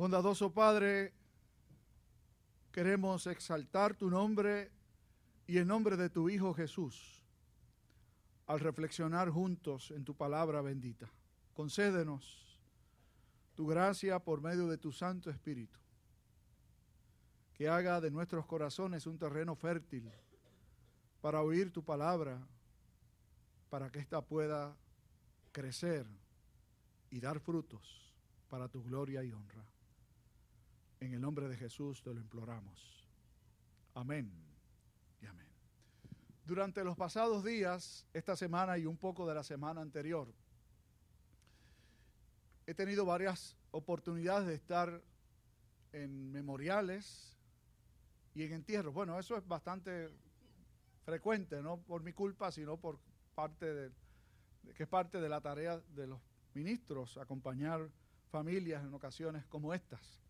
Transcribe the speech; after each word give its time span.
Bondadoso 0.00 0.50
Padre, 0.50 1.12
queremos 2.72 3.26
exaltar 3.26 3.94
tu 3.94 4.08
nombre 4.08 4.72
y 5.46 5.58
el 5.58 5.66
nombre 5.66 5.98
de 5.98 6.08
tu 6.08 6.30
Hijo 6.30 6.54
Jesús 6.54 7.22
al 8.46 8.60
reflexionar 8.60 9.28
juntos 9.28 9.90
en 9.90 10.02
tu 10.06 10.14
palabra 10.14 10.62
bendita. 10.62 11.06
Concédenos 11.52 12.58
tu 13.54 13.66
gracia 13.66 14.18
por 14.20 14.40
medio 14.40 14.68
de 14.68 14.78
tu 14.78 14.90
Santo 14.90 15.28
Espíritu, 15.28 15.78
que 17.52 17.68
haga 17.68 18.00
de 18.00 18.10
nuestros 18.10 18.46
corazones 18.46 19.06
un 19.06 19.18
terreno 19.18 19.54
fértil 19.54 20.10
para 21.20 21.42
oír 21.42 21.70
tu 21.70 21.84
palabra, 21.84 22.40
para 23.68 23.90
que 23.90 23.98
ésta 23.98 24.22
pueda 24.22 24.74
crecer 25.52 26.06
y 27.10 27.20
dar 27.20 27.38
frutos 27.38 28.14
para 28.48 28.66
tu 28.66 28.82
gloria 28.82 29.22
y 29.22 29.32
honra. 29.32 29.62
En 31.00 31.14
el 31.14 31.20
nombre 31.20 31.48
de 31.48 31.56
Jesús 31.56 32.02
te 32.02 32.12
lo 32.12 32.20
imploramos. 32.20 33.08
Amén 33.94 34.30
y 35.22 35.26
amén. 35.26 35.48
Durante 36.44 36.84
los 36.84 36.94
pasados 36.94 37.42
días, 37.42 38.06
esta 38.12 38.36
semana 38.36 38.76
y 38.76 38.84
un 38.84 38.98
poco 38.98 39.26
de 39.26 39.34
la 39.34 39.42
semana 39.42 39.80
anterior, 39.80 40.30
he 42.66 42.74
tenido 42.74 43.06
varias 43.06 43.56
oportunidades 43.70 44.46
de 44.46 44.54
estar 44.54 45.02
en 45.92 46.30
memoriales 46.30 47.38
y 48.34 48.42
en 48.42 48.52
entierros. 48.52 48.92
Bueno, 48.92 49.18
eso 49.18 49.38
es 49.38 49.48
bastante 49.48 50.10
frecuente, 51.06 51.62
no 51.62 51.78
por 51.78 52.02
mi 52.02 52.12
culpa, 52.12 52.52
sino 52.52 52.76
por 52.76 52.98
parte 53.34 53.72
de, 53.72 53.90
que 54.74 54.82
es 54.82 54.88
parte 54.88 55.18
de 55.18 55.28
la 55.30 55.40
tarea 55.40 55.78
de 55.96 56.06
los 56.06 56.20
ministros, 56.52 57.16
acompañar 57.16 57.88
familias 58.30 58.84
en 58.84 58.92
ocasiones 58.92 59.46
como 59.46 59.72
estas. 59.72 60.20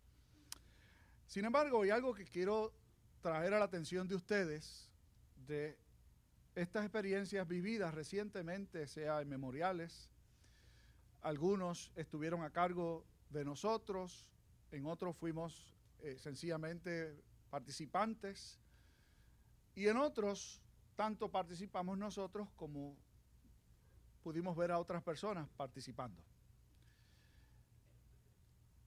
Sin 1.31 1.45
embargo, 1.45 1.83
hay 1.83 1.91
algo 1.91 2.13
que 2.13 2.25
quiero 2.25 2.73
traer 3.21 3.53
a 3.53 3.59
la 3.59 3.63
atención 3.63 4.05
de 4.05 4.15
ustedes 4.15 4.91
de 5.47 5.79
estas 6.55 6.83
experiencias 6.83 7.47
vividas 7.47 7.93
recientemente, 7.93 8.85
sea 8.85 9.21
en 9.21 9.29
memoriales. 9.29 10.09
Algunos 11.21 11.93
estuvieron 11.95 12.43
a 12.43 12.49
cargo 12.49 13.05
de 13.29 13.45
nosotros, 13.45 14.27
en 14.71 14.85
otros 14.85 15.15
fuimos 15.15 15.73
eh, 16.01 16.17
sencillamente 16.19 17.23
participantes 17.49 18.59
y 19.73 19.87
en 19.87 19.95
otros 19.95 20.61
tanto 20.97 21.31
participamos 21.31 21.97
nosotros 21.97 22.49
como 22.57 22.97
pudimos 24.21 24.57
ver 24.57 24.71
a 24.71 24.79
otras 24.79 25.01
personas 25.01 25.47
participando 25.55 26.21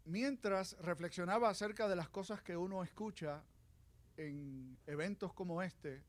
mientras 0.04 0.76
reflexionaba 0.78 1.48
acerca 1.48 1.88
de 1.88 1.96
las 1.96 2.08
cosas 2.08 2.42
que 2.42 2.56
uno 2.56 2.82
escucha 2.82 3.42
en 4.16 4.78
eventos 4.86 5.32
como 5.32 5.62
este, 5.62 6.02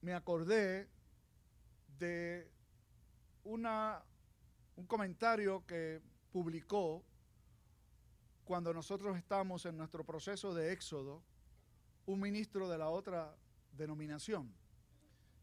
me 0.00 0.14
acordé 0.14 0.88
de 1.98 2.50
una, 3.44 4.02
un 4.76 4.86
comentario 4.86 5.64
que 5.66 6.00
publicó 6.32 7.04
cuando 8.44 8.72
nosotros 8.72 9.16
estamos 9.16 9.66
en 9.66 9.76
nuestro 9.76 10.04
proceso 10.04 10.54
de 10.54 10.72
éxodo, 10.72 11.22
un 12.06 12.20
ministro 12.20 12.68
de 12.68 12.78
la 12.78 12.88
otra 12.88 13.36
denominación. 13.72 14.52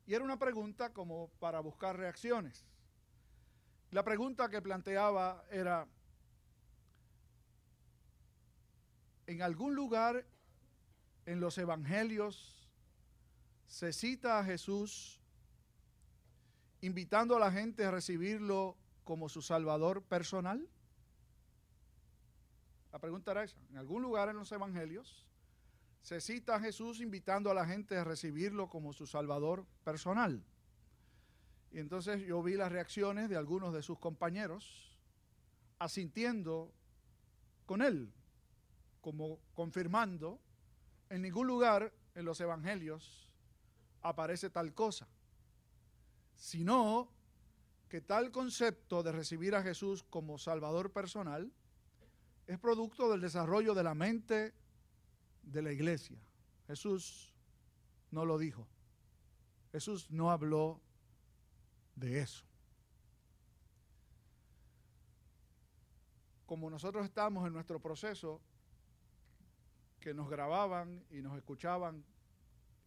Y 0.05 0.13
era 0.13 0.23
una 0.23 0.39
pregunta 0.39 0.93
como 0.93 1.30
para 1.39 1.59
buscar 1.59 1.97
reacciones. 1.97 2.65
La 3.91 4.03
pregunta 4.03 4.49
que 4.49 4.61
planteaba 4.61 5.45
era, 5.49 5.88
en 9.28 9.42
algún 9.42 9.75
lugar 9.75 10.25
en 11.25 11.42
los 11.42 11.58
evangelios 11.58 12.56
se 13.67 13.92
cita 13.92 14.39
a 14.39 14.45
Jesús 14.45 15.21
invitando 16.80 17.36
a 17.36 17.39
la 17.39 17.52
gente 17.52 17.83
a 17.83 17.92
recibirlo 17.92 18.77
como 19.04 19.27
su 19.27 19.42
Salvador 19.42 20.02
personal? 20.02 20.67
La 22.93 22.99
pregunta 22.99 23.32
era 23.32 23.43
esa. 23.43 23.60
En 23.70 23.77
algún 23.77 24.02
lugar 24.02 24.30
en 24.30 24.38
los 24.38 24.52
evangelios 24.52 25.26
se 26.02 26.21
cita 26.21 26.55
a 26.55 26.59
Jesús 26.61 27.02
invitando 27.02 27.52
a 27.52 27.54
la 27.54 27.65
gente 27.65 27.98
a 27.98 28.05
recibirlo 28.05 28.70
como 28.70 28.94
su 28.94 29.05
Salvador 29.05 29.65
personal. 29.83 30.42
Y 31.70 31.80
entonces 31.80 32.26
yo 32.26 32.42
vi 32.42 32.54
las 32.54 32.71
reacciones 32.71 33.27
de 33.27 33.36
algunos 33.36 33.73
de 33.73 33.82
sus 33.82 33.99
compañeros 33.99 34.98
asintiendo 35.80 36.71
con 37.65 37.82
él 37.82 38.14
como 39.08 39.40
confirmando, 39.54 40.38
en 41.10 41.22
ningún 41.22 41.48
lugar 41.48 41.94
en 42.14 42.26
los 42.26 42.42
evangelios 42.42 43.32
aparece 44.02 44.50
tal 44.50 44.73
cosa, 44.73 45.08
sino 46.36 47.08
que 47.88 48.02
tal 48.02 48.34
concepto 48.34 49.04
de 49.04 49.14
recibir 49.14 49.56
a 49.56 49.64
Jesús 49.64 50.04
como 50.04 50.38
Salvador 50.38 50.92
personal 50.92 51.50
es 52.48 52.60
producto 52.60 53.10
del 53.10 53.22
desarrollo 53.22 53.73
de 53.73 53.84
la 53.84 53.94
mente 53.94 54.54
de 55.42 55.62
la 55.62 55.72
iglesia. 55.72 56.20
Jesús 56.68 57.34
no 58.12 58.26
lo 58.26 58.38
dijo. 58.38 58.68
Jesús 59.72 60.12
no 60.12 60.32
habló 60.32 60.82
de 61.95 62.20
eso. 62.20 62.44
Como 66.45 66.70
nosotros 66.70 67.06
estamos 67.06 67.48
en 67.48 67.54
nuestro 67.54 67.80
proceso 67.80 68.42
que 70.08 70.14
nos 70.14 70.30
grababan 70.30 71.04
y 71.10 71.22
nos 71.22 71.36
escuchaban 71.36 72.02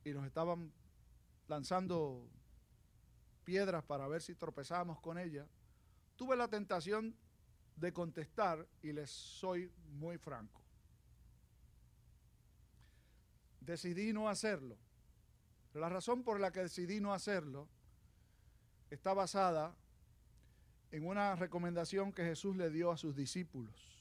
y 0.04 0.10
nos 0.12 0.24
estaban 0.24 0.72
lanzando 1.48 2.26
piedras 3.44 3.84
para 3.84 4.08
ver 4.08 4.22
si 4.22 4.34
tropezábamos 4.34 5.00
con 5.00 5.18
ella, 5.18 5.46
tuve 6.16 6.34
la 6.34 6.48
tentación 6.48 7.14
de 7.76 7.92
contestar 7.92 8.66
y 8.80 8.92
les 8.92 9.10
soy 9.10 9.70
muy 9.98 10.16
franco. 10.16 10.62
Decidí 13.60 14.14
no 14.14 14.30
hacerlo. 14.30 14.78
La 15.74 15.90
razón 15.90 16.24
por 16.24 16.40
la 16.40 16.52
que 16.52 16.60
decidí 16.60 17.02
no 17.02 17.12
hacerlo 17.12 17.68
está 18.88 19.12
basada 19.12 19.76
en 20.90 21.06
una 21.06 21.36
recomendación 21.36 22.14
que 22.14 22.24
Jesús 22.24 22.56
le 22.56 22.70
dio 22.70 22.90
a 22.90 22.96
sus 22.96 23.14
discípulos 23.14 23.99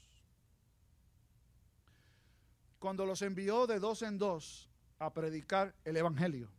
cuando 2.79 3.05
los 3.05 3.21
envió 3.21 3.67
de 3.67 3.79
dos 3.79 4.01
en 4.01 4.17
dos 4.17 4.69
a 4.97 5.13
predicar 5.13 5.75
el 5.85 5.97
Evangelio. 5.97 6.49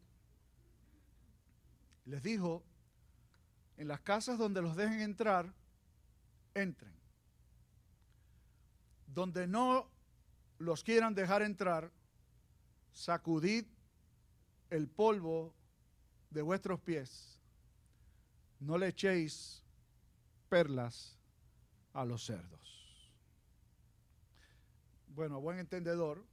Les 2.04 2.22
dijo, 2.22 2.62
en 3.76 3.88
las 3.88 4.00
casas 4.00 4.38
donde 4.38 4.62
los 4.62 4.76
dejen 4.76 5.00
entrar, 5.00 5.52
entren. 6.54 6.94
Donde 9.06 9.46
no 9.46 9.88
los 10.58 10.84
quieran 10.84 11.14
dejar 11.14 11.42
entrar, 11.42 11.90
sacudid 12.92 13.64
el 14.68 14.88
polvo 14.88 15.54
de 16.30 16.42
vuestros 16.42 16.80
pies. 16.80 17.38
No 18.60 18.76
le 18.76 18.88
echéis 18.88 19.62
perlas 20.48 21.18
a 21.94 22.04
los 22.04 22.24
cerdos. 22.24 22.79
Bueno, 25.14 25.40
buen 25.40 25.58
entendedor, 25.58 26.24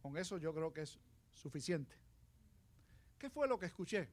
con, 0.00 0.16
eso 0.16 0.38
yo 0.38 0.54
creo 0.54 0.72
que 0.72 0.82
es 0.82 0.98
suficiente. 1.32 1.94
¿Qué 3.18 3.28
fue 3.28 3.48
lo 3.48 3.58
que 3.58 3.66
escuché 3.66 4.08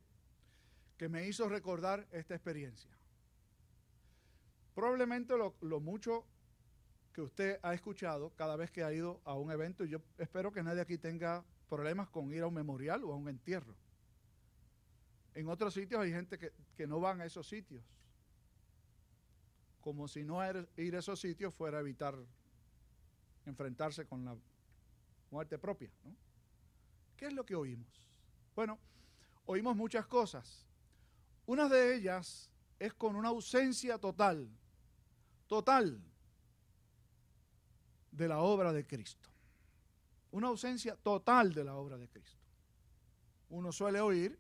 que 0.98 1.08
me 1.08 1.28
hizo 1.28 1.48
recordar 1.48 2.08
esta 2.12 2.34
experiencia? 2.34 2.90
Probablemente 4.74 5.38
lo, 5.38 5.56
lo, 5.62 5.80
mucho 5.80 6.26
que 7.14 7.22
usted 7.22 7.60
ha 7.62 7.74
escuchado 7.74 8.34
cada 8.36 8.56
vez 8.56 8.72
que 8.72 8.84
ha 8.84 8.92
ido 8.92 9.22
a 9.26 9.36
un 9.36 9.52
evento, 9.52 9.86
y 9.86 9.90
yo 9.90 10.02
espero 10.18 10.52
que 10.52 10.64
nadie 10.64 10.82
aquí 10.82 10.98
tenga 10.98 11.46
problemas 11.70 12.10
con 12.10 12.34
ir 12.34 12.42
a 12.42 12.48
un 12.48 12.54
memorial 12.56 13.04
o 13.04 13.14
a 13.14 13.16
un 13.16 13.30
entierro. 13.30 13.76
En 15.36 15.48
otros 15.50 15.74
sitios 15.74 16.02
hay 16.02 16.12
gente 16.12 16.38
que, 16.38 16.52
que 16.76 16.88
no 16.88 17.00
van 17.00 17.22
a 17.22 17.26
esos 17.26 17.48
sitios, 17.48 17.84
como 19.82 20.08
si 20.08 20.24
no 20.24 20.40
ir 20.78 20.96
a 20.96 21.00
esos 21.00 21.20
sitios 21.20 21.54
fuera 21.54 21.78
a 21.78 21.82
evitar 21.82 22.18
enfrentarse 23.46 24.06
con 24.06 24.26
la 24.26 24.36
muerte 25.32 25.58
propia. 25.58 25.90
¿no? 26.04 26.16
¿Qué 27.16 27.28
es 27.28 27.34
lo 27.34 27.46
que 27.46 27.56
oímos? 27.56 27.88
Bueno, 28.56 28.80
oímos 29.46 29.76
muchas 29.76 30.06
cosas. 30.08 30.66
Una 31.46 31.70
de 31.70 31.96
ellas 31.96 32.50
es 32.80 32.94
con 32.94 33.16
una 33.16 33.30
ausencia 33.30 33.98
total, 33.98 34.50
total, 35.48 36.02
de 38.12 38.28
la 38.28 38.40
obra 38.40 38.72
de 38.72 38.86
Cristo. 38.86 39.30
Una 40.32 40.48
ausencia 40.48 40.96
total 40.96 41.54
de 41.54 41.64
la 41.64 41.76
obra 41.76 41.98
de 41.98 42.08
Cristo. 42.08 42.42
Uno 43.50 43.72
suele 43.72 44.00
oír 44.00 44.40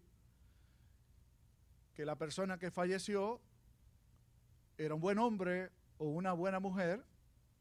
que 1.93 2.05
la 2.05 2.17
persona 2.17 2.57
que 2.57 2.71
falleció 2.71 3.41
era 4.77 4.95
un 4.95 5.01
buen 5.01 5.19
hombre 5.19 5.71
o 5.97 6.05
una 6.05 6.33
buena 6.33 6.59
mujer 6.59 7.03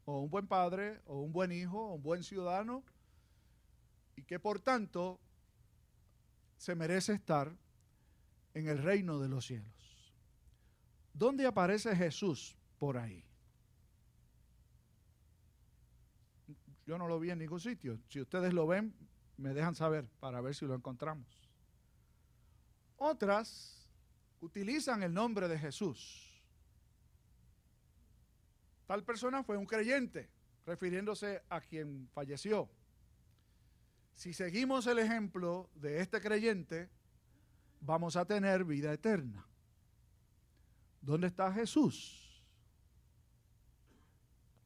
o 0.05 0.19
un 0.19 0.29
buen 0.29 0.47
padre, 0.47 1.01
o 1.05 1.19
un 1.19 1.33
buen 1.33 1.51
hijo, 1.51 1.79
o 1.79 1.95
un 1.95 2.03
buen 2.03 2.23
ciudadano, 2.23 2.83
y 4.15 4.23
que 4.23 4.39
por 4.39 4.59
tanto 4.59 5.19
se 6.57 6.75
merece 6.75 7.13
estar 7.13 7.55
en 8.53 8.67
el 8.67 8.81
reino 8.81 9.19
de 9.19 9.27
los 9.27 9.45
cielos. 9.45 10.13
¿Dónde 11.13 11.45
aparece 11.45 11.95
Jesús 11.95 12.57
por 12.79 12.97
ahí? 12.97 13.23
Yo 16.85 16.97
no 16.97 17.07
lo 17.07 17.19
vi 17.19 17.31
en 17.31 17.39
ningún 17.39 17.59
sitio. 17.59 17.99
Si 18.09 18.21
ustedes 18.21 18.53
lo 18.53 18.67
ven, 18.67 18.93
me 19.37 19.53
dejan 19.53 19.75
saber 19.75 20.07
para 20.19 20.39
ver 20.41 20.53
si 20.53 20.65
lo 20.65 20.75
encontramos. 20.75 21.27
Otras 22.97 23.89
utilizan 24.39 25.03
el 25.03 25.13
nombre 25.13 25.47
de 25.47 25.57
Jesús. 25.57 26.34
Tal 28.87 29.03
persona 29.03 29.43
fue 29.43 29.57
un 29.57 29.65
creyente, 29.65 30.29
refiriéndose 30.65 31.41
a 31.49 31.61
quien 31.61 32.07
falleció. 32.13 32.69
Si 34.13 34.33
seguimos 34.33 34.87
el 34.87 34.99
ejemplo 34.99 35.69
de 35.75 35.99
este 35.99 36.21
creyente, 36.21 36.89
vamos 37.81 38.15
a 38.15 38.25
tener 38.25 38.63
vida 38.63 38.93
eterna. 38.93 39.45
¿Dónde 41.01 41.27
está 41.27 41.51
Jesús? 41.51 42.43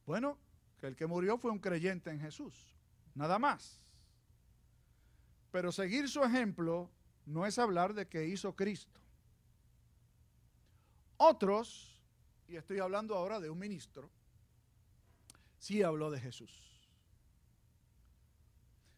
Bueno, 0.06 0.38
que 0.78 0.86
el 0.86 0.96
que 0.96 1.06
murió 1.06 1.36
fue 1.36 1.50
un 1.50 1.58
creyente 1.58 2.10
en 2.10 2.20
Jesús, 2.20 2.74
nada 3.14 3.38
más. 3.38 3.84
Pero 5.50 5.72
seguir 5.72 6.08
su 6.08 6.22
ejemplo 6.22 6.90
no 7.26 7.46
es 7.46 7.58
hablar 7.58 7.94
de 7.94 8.08
que 8.08 8.26
hizo 8.26 8.54
Cristo. 8.54 8.98
Otros, 11.16 11.99
y 12.50 12.56
estoy 12.56 12.80
hablando 12.80 13.14
ahora 13.14 13.38
de 13.38 13.48
un 13.48 13.58
ministro, 13.58 14.10
sí 15.58 15.82
habló 15.82 16.10
de 16.10 16.20
Jesús. 16.20 16.50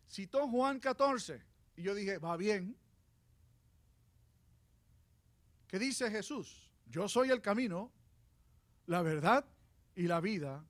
Citó 0.08 0.49
Juan 0.49 0.81
14 0.81 1.43
y 1.76 1.82
yo 1.82 1.94
dije, 1.94 2.19
va 2.19 2.37
bien. 2.37 2.76
¿Qué 5.69 5.78
dice 5.78 6.10
Jesús? 6.10 6.70
Yo 6.87 7.08
soy 7.08 7.31
el 7.31 7.43
camino, 7.43 7.93
la 8.87 9.02
verdad 9.02 9.44
y 9.94 10.02
la 10.02 10.20
vida. 10.20 10.64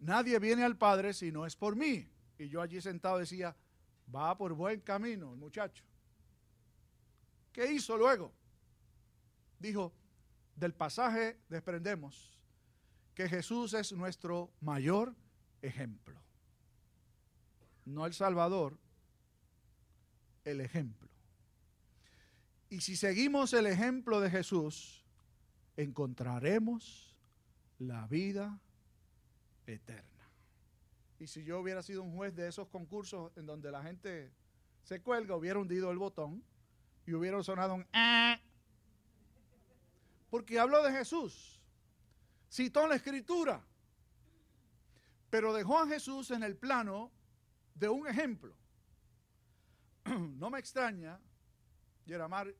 Nadie 0.00 0.38
viene 0.40 0.64
al 0.64 0.76
Padre 0.76 1.14
si 1.14 1.30
no 1.30 1.46
es 1.46 1.54
por 1.54 1.76
mí. 1.76 2.08
Y 2.38 2.48
yo 2.48 2.60
allí 2.60 2.80
sentado 2.80 3.18
decía, 3.18 3.56
Va 4.14 4.36
por 4.36 4.54
buen 4.54 4.80
camino 4.80 5.30
el 5.32 5.38
muchacho. 5.38 5.84
¿Qué 7.52 7.72
hizo 7.72 7.96
luego? 7.96 8.32
Dijo, 9.58 9.92
del 10.60 10.74
pasaje 10.74 11.40
desprendemos 11.48 12.38
que 13.14 13.28
Jesús 13.28 13.72
es 13.72 13.92
nuestro 13.92 14.52
mayor 14.60 15.16
ejemplo. 15.62 16.20
No 17.86 18.04
el 18.04 18.12
Salvador, 18.12 18.78
el 20.44 20.60
ejemplo. 20.60 21.08
Y 22.68 22.82
si 22.82 22.94
seguimos 22.94 23.52
el 23.54 23.66
ejemplo 23.66 24.20
de 24.20 24.30
Jesús, 24.30 25.04
encontraremos 25.76 27.18
la 27.78 28.06
vida 28.06 28.60
eterna. 29.66 30.04
Y 31.18 31.26
si 31.26 31.42
yo 31.42 31.58
hubiera 31.58 31.82
sido 31.82 32.02
un 32.02 32.14
juez 32.14 32.34
de 32.36 32.48
esos 32.48 32.68
concursos 32.68 33.32
en 33.36 33.46
donde 33.46 33.70
la 33.70 33.82
gente 33.82 34.30
se 34.84 35.00
cuelga, 35.00 35.36
hubiera 35.36 35.58
hundido 35.58 35.90
el 35.90 35.98
botón 35.98 36.44
y 37.06 37.14
hubiera 37.14 37.42
sonado 37.42 37.74
un 37.74 37.86
ah. 37.94 38.38
Porque 40.30 40.58
habló 40.58 40.82
de 40.82 40.92
Jesús. 40.92 41.60
Citó 42.50 42.86
la 42.86 42.96
escritura. 42.96 43.60
Pero 45.28 45.52
dejó 45.52 45.78
a 45.78 45.86
Jesús 45.86 46.30
en 46.30 46.42
el 46.42 46.56
plano 46.56 47.10
de 47.74 47.88
un 47.88 48.06
ejemplo. 48.06 48.54
No 50.38 50.50
me 50.50 50.58
extraña, 50.58 51.20
Yeramar 52.06 52.52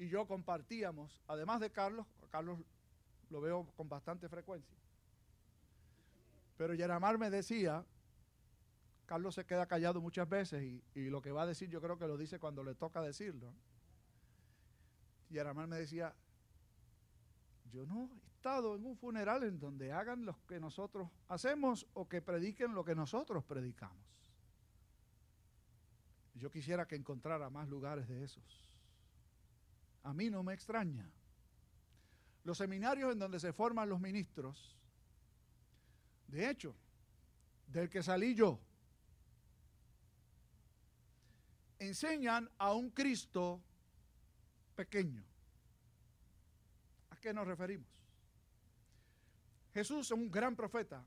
y 0.00 0.08
yo 0.08 0.26
compartíamos, 0.26 1.20
además 1.28 1.60
de 1.60 1.70
Carlos, 1.70 2.06
Carlos 2.30 2.58
lo 3.28 3.42
veo 3.42 3.66
con 3.76 3.86
bastante 3.86 4.30
frecuencia, 4.30 4.74
pero 6.56 6.72
Yeramar 6.72 7.18
me 7.18 7.28
decía, 7.28 7.84
Carlos 9.04 9.34
se 9.34 9.44
queda 9.44 9.66
callado 9.66 10.00
muchas 10.00 10.26
veces 10.26 10.62
y, 10.94 11.10
lo 11.10 11.20
que 11.20 11.32
va 11.32 11.42
a 11.42 11.46
decir 11.46 11.68
yo 11.68 11.82
creo 11.82 11.98
que 11.98 12.06
lo 12.06 12.16
dice 12.16 12.38
cuando 12.38 12.64
le 12.64 12.74
toca 12.74 13.02
decirlo. 13.02 13.52
Yeramar 15.28 15.66
me 15.66 15.76
decía, 15.76 16.14
yo 17.72 17.86
no 17.86 18.10
he 18.12 18.26
estado 18.28 18.76
en 18.76 18.84
un 18.84 18.96
funeral 18.96 19.42
en 19.44 19.58
donde 19.58 19.92
hagan 19.92 20.24
lo 20.24 20.36
que 20.46 20.60
nosotros 20.60 21.08
hacemos 21.28 21.86
o 21.94 22.08
que 22.08 22.22
prediquen 22.22 22.74
lo 22.74 22.84
que 22.84 22.94
nosotros 22.94 23.44
predicamos. 23.44 24.04
Yo 26.34 26.50
quisiera 26.50 26.86
que 26.86 26.96
encontrara 26.96 27.50
más 27.50 27.68
lugares 27.68 28.08
de 28.08 28.24
esos. 28.24 28.66
A 30.02 30.12
mí 30.12 30.30
no 30.30 30.42
me 30.42 30.54
extraña. 30.54 31.10
Los 32.44 32.58
seminarios 32.58 33.12
en 33.12 33.18
donde 33.18 33.38
se 33.38 33.52
forman 33.52 33.88
los 33.88 34.00
ministros 34.00 34.80
de 36.30 36.48
hecho, 36.48 36.76
del 37.66 37.88
que 37.88 38.02
salí 38.02 38.34
yo, 38.34 38.60
enseñan 41.78 42.48
a 42.58 42.72
un 42.72 42.90
Cristo 42.90 43.60
pequeño. 44.76 45.24
¿A 47.20 47.22
qué 47.22 47.34
nos 47.34 47.46
referimos? 47.46 47.86
Jesús 49.74 50.06
es 50.06 50.10
un 50.10 50.30
gran 50.30 50.56
profeta, 50.56 51.04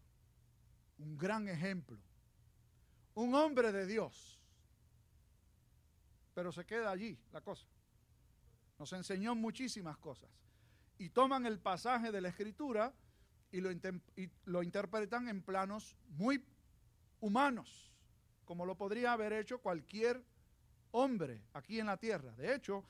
un 1.00 1.18
gran 1.18 1.50
ejemplo, 1.50 1.98
un 3.15 3.33
hombre 3.33 3.71
de 3.71 3.88
Dios. 3.88 4.39
Pero 6.36 6.51
se 6.51 6.68
queda 6.68 6.92
allí 6.92 7.18
la 7.31 7.42
cosa. 7.42 7.65
Nos 8.77 8.94
enseñó 8.94 9.33
muchísimas 9.33 9.98
cosas. 9.98 10.30
Y 11.00 11.10
toman 11.10 11.48
el 11.48 11.60
pasaje 11.60 12.12
de 12.12 12.21
la 12.21 12.30
escritura 12.30 12.94
y 13.51 13.59
lo, 14.45 14.62
interpretan 14.62 15.30
en 15.30 15.42
planos 15.42 15.98
muy 16.09 16.45
humanos, 17.21 17.92
como 18.45 18.68
lo 18.68 18.75
podría 18.77 19.13
haber 19.13 19.33
hecho 19.33 19.57
cualquier 19.57 20.24
hombre 20.92 21.42
aquí 21.54 21.80
en 21.80 21.88
la 21.88 21.98
tierra. 21.98 22.36
De 22.36 22.54
hecho, 22.54 22.86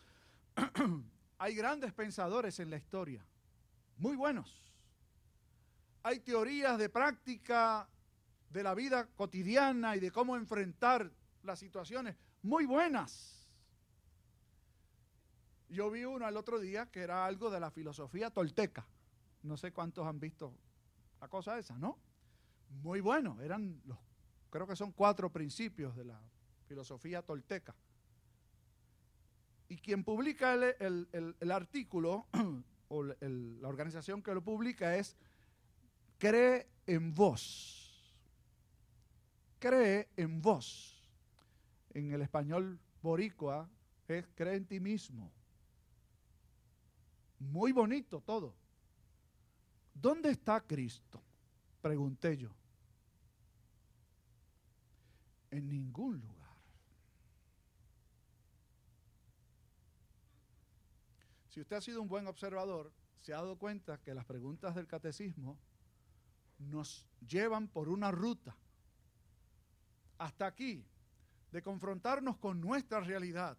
hay 1.37 1.55
grandes 1.55 1.93
pensadores 1.93 2.59
en 2.59 2.69
la 2.69 2.77
historia, 2.77 3.25
muy 3.97 4.15
buenos. 4.15 4.61
Hay 6.03 6.19
teorías 6.19 6.77
de 6.77 6.89
práctica 6.89 7.87
de 8.49 8.63
la 8.63 8.73
vida 8.73 9.07
cotidiana 9.15 9.95
y 9.95 9.99
de 9.99 10.11
cómo 10.11 10.35
enfrentar 10.35 11.11
las 11.43 11.59
situaciones 11.59 12.15
muy 12.41 12.65
buenas. 12.65 13.49
Yo 15.69 15.89
vi 15.89 16.05
uno 16.05 16.27
el 16.27 16.37
otro 16.37 16.59
día 16.59 16.91
que 16.91 17.01
era 17.01 17.25
algo 17.25 17.49
de 17.49 17.59
la 17.59 17.71
filosofía 17.71 18.29
tolteca. 18.29 18.85
No 19.41 19.57
sé 19.57 19.71
cuántos 19.73 20.05
han 20.05 20.19
visto 20.19 20.53
la 21.19 21.27
cosa 21.27 21.57
esa, 21.57 21.77
¿no? 21.77 21.97
Muy 22.81 23.01
bueno, 23.01 23.41
eran 23.41 23.81
los, 23.85 23.97
creo 24.49 24.67
que 24.67 24.75
son 24.75 24.91
cuatro 24.91 25.31
principios 25.31 25.95
de 25.95 26.05
la 26.05 26.21
filosofía 26.67 27.21
tolteca. 27.21 27.75
Y 29.73 29.77
quien 29.77 30.03
publica 30.03 30.53
el, 30.53 31.51
artículo, 31.51 32.27
o 32.89 33.03
la 33.03 33.67
organización 33.67 34.21
que 34.21 34.31
lo 34.31 34.43
publica 34.43 34.95
es 34.95 35.17
Cree 36.19 36.67
en 36.85 37.11
vos. 37.11 38.15
Cree 39.57 40.09
en 40.15 40.43
vos. 40.43 41.11
En 41.91 42.11
el 42.11 42.21
español 42.21 42.79
boricua 43.01 43.67
es 44.07 44.27
cree 44.35 44.57
en 44.57 44.67
ti 44.67 44.79
mismo. 44.79 45.31
Muy 47.39 47.71
bonito 47.71 48.21
todo. 48.21 48.53
¿Dónde 49.91 50.29
está 50.29 50.61
Cristo? 50.61 51.19
Pregunté 51.81 52.37
yo. 52.37 52.51
En 55.49 55.67
ningún 55.67 56.21
lugar. 56.21 56.42
Si 61.53 61.61
usted 61.61 61.75
ha 61.75 61.81
sido 61.81 62.01
un 62.01 62.07
buen 62.07 62.25
observador, 62.25 62.91
se 63.21 63.31
ha 63.31 63.35
dado 63.35 63.59
cuenta 63.59 63.99
que 63.99 64.15
las 64.15 64.25
preguntas 64.25 64.73
del 64.73 64.87
catecismo 64.87 65.59
nos 66.57 67.07
llevan 67.27 67.67
por 67.67 67.89
una 67.89 68.09
ruta 68.09 68.57
hasta 70.17 70.47
aquí, 70.47 70.83
de 71.51 71.61
confrontarnos 71.61 72.37
con 72.37 72.59
nuestra 72.59 73.01
realidad 73.01 73.55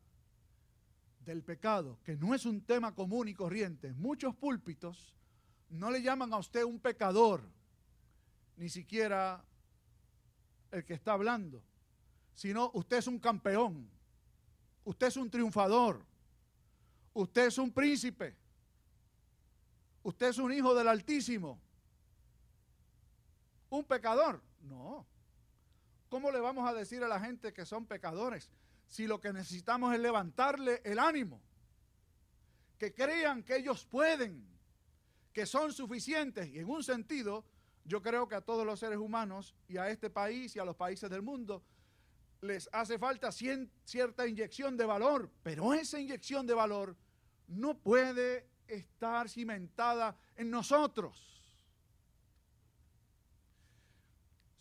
del 1.20 1.44
pecado, 1.44 2.00
que 2.02 2.16
no 2.16 2.34
es 2.34 2.46
un 2.46 2.62
tema 2.62 2.96
común 2.96 3.28
y 3.28 3.34
corriente. 3.34 3.92
Muchos 3.92 4.34
púlpitos 4.34 5.14
no 5.70 5.88
le 5.92 6.02
llaman 6.02 6.32
a 6.32 6.38
usted 6.38 6.64
un 6.64 6.80
pecador, 6.80 7.48
ni 8.56 8.70
siquiera 8.70 9.44
el 10.72 10.84
que 10.84 10.94
está 10.94 11.12
hablando, 11.12 11.62
sino 12.34 12.72
usted 12.74 12.96
es 12.96 13.06
un 13.06 13.20
campeón, 13.20 13.88
usted 14.82 15.06
es 15.06 15.16
un 15.16 15.30
triunfador, 15.30 16.04
usted 17.14 17.46
es 17.46 17.58
un 17.58 17.72
príncipe, 17.72 18.36
usted 20.02 20.28
es 20.28 20.38
un 20.38 20.52
hijo 20.52 20.74
del 20.74 20.88
Altísimo. 20.88 21.60
un 23.70 23.84
pecador. 23.84 24.40
No. 24.60 25.04
¿Cómo 26.08 26.30
le 26.30 26.38
vamos 26.38 26.68
a 26.68 26.72
decir 26.72 27.02
a 27.02 27.08
la 27.08 27.18
gente 27.18 27.52
que 27.52 27.66
son 27.66 27.86
pecadores 27.86 28.48
si 28.86 29.08
lo 29.08 29.20
que 29.20 29.32
necesitamos 29.32 29.92
es 29.92 29.98
levantarle 29.98 30.80
el 30.84 31.00
ánimo? 31.00 31.42
Que 32.78 32.94
crean 32.94 33.42
que 33.42 33.56
ellos 33.56 33.84
pueden, 33.84 34.46
que 35.32 35.44
son 35.44 35.72
suficientes. 35.72 36.48
Y 36.50 36.60
en 36.60 36.68
un 36.68 36.84
sentido, 36.84 37.44
yo 37.84 38.00
creo 38.00 38.28
que 38.28 38.36
a 38.36 38.42
todos 38.42 38.64
los 38.64 38.78
seres 38.78 38.98
humanos 38.98 39.56
y 39.66 39.76
a 39.76 39.88
este 39.88 40.08
país 40.08 40.54
y 40.54 40.60
a 40.60 40.64
los 40.64 40.76
países 40.76 41.10
del 41.10 41.22
mundo 41.22 41.64
les 42.42 42.68
hace 42.72 42.98
falta 42.98 43.32
cierta 43.32 44.26
inyección 44.28 44.76
de 44.76 44.84
valor, 44.84 45.30
pero 45.42 45.74
esa 45.74 45.98
inyección 45.98 46.46
de 46.46 46.54
valor 46.54 46.96
no 47.48 47.76
puede 47.78 48.46
estar 48.66 49.28
cimentada 49.28 50.16
en 50.36 50.50
nosotros. 50.50 51.34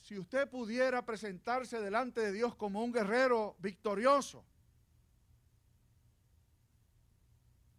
Si 0.02 0.18
usted 0.20 0.50
pudiera 0.50 1.06
presentarse 1.06 1.80
delante 1.80 2.22
de 2.22 2.34
Dios 2.34 2.56
como 2.56 2.84
un 2.84 2.92
guerrero 2.92 3.56
victorioso 3.60 4.44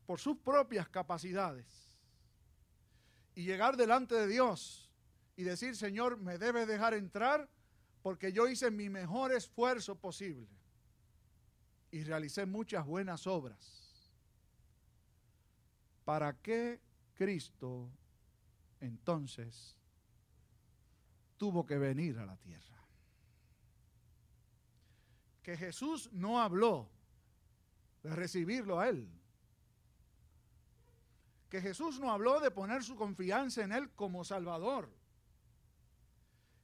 por 0.07 0.19
sus 0.19 0.39
propias 0.39 0.89
capacidades 0.89 1.67
y 3.35 3.45
llegar 3.45 3.77
delante 3.77 4.15
de 4.15 4.27
Dios 4.27 4.91
y 5.37 5.43
decir, 5.43 5.77
Señor, 5.77 6.17
me 6.17 6.39
debe 6.39 6.65
dejar 6.65 6.95
entrar 6.95 7.49
porque 8.03 8.33
yo 8.33 8.49
hice 8.49 8.71
mi 8.71 8.89
mejor 8.89 9.33
esfuerzo 9.33 9.97
posible 9.97 10.49
y 11.91 12.05
realicé 12.05 12.47
muchas 12.47 12.87
buenas 12.87 13.27
obras. 13.27 13.84
¿Para 16.05 16.35
qué 16.41 16.81
Cristo 17.15 17.89
entonces 18.81 19.77
tuvo 21.37 21.65
que 21.65 21.79
venir 21.79 22.19
a 22.19 22.27
la 22.27 22.37
tierra? 22.37 22.87
Que 25.43 25.57
Jesús 25.57 26.11
no 26.13 26.41
habló 26.41 26.89
de 28.03 28.15
recibirlo 28.15 28.81
a 28.81 28.89
Él. 28.89 29.09
Que 31.49 31.61
Jesús 31.61 32.01
no 32.01 32.11
habló 32.11 32.41
de 32.41 32.51
poner 32.51 32.83
su 32.83 32.97
confianza 32.97 33.63
en 33.63 33.73
Él 33.73 33.91
como 33.93 34.25
Salvador. 34.25 34.91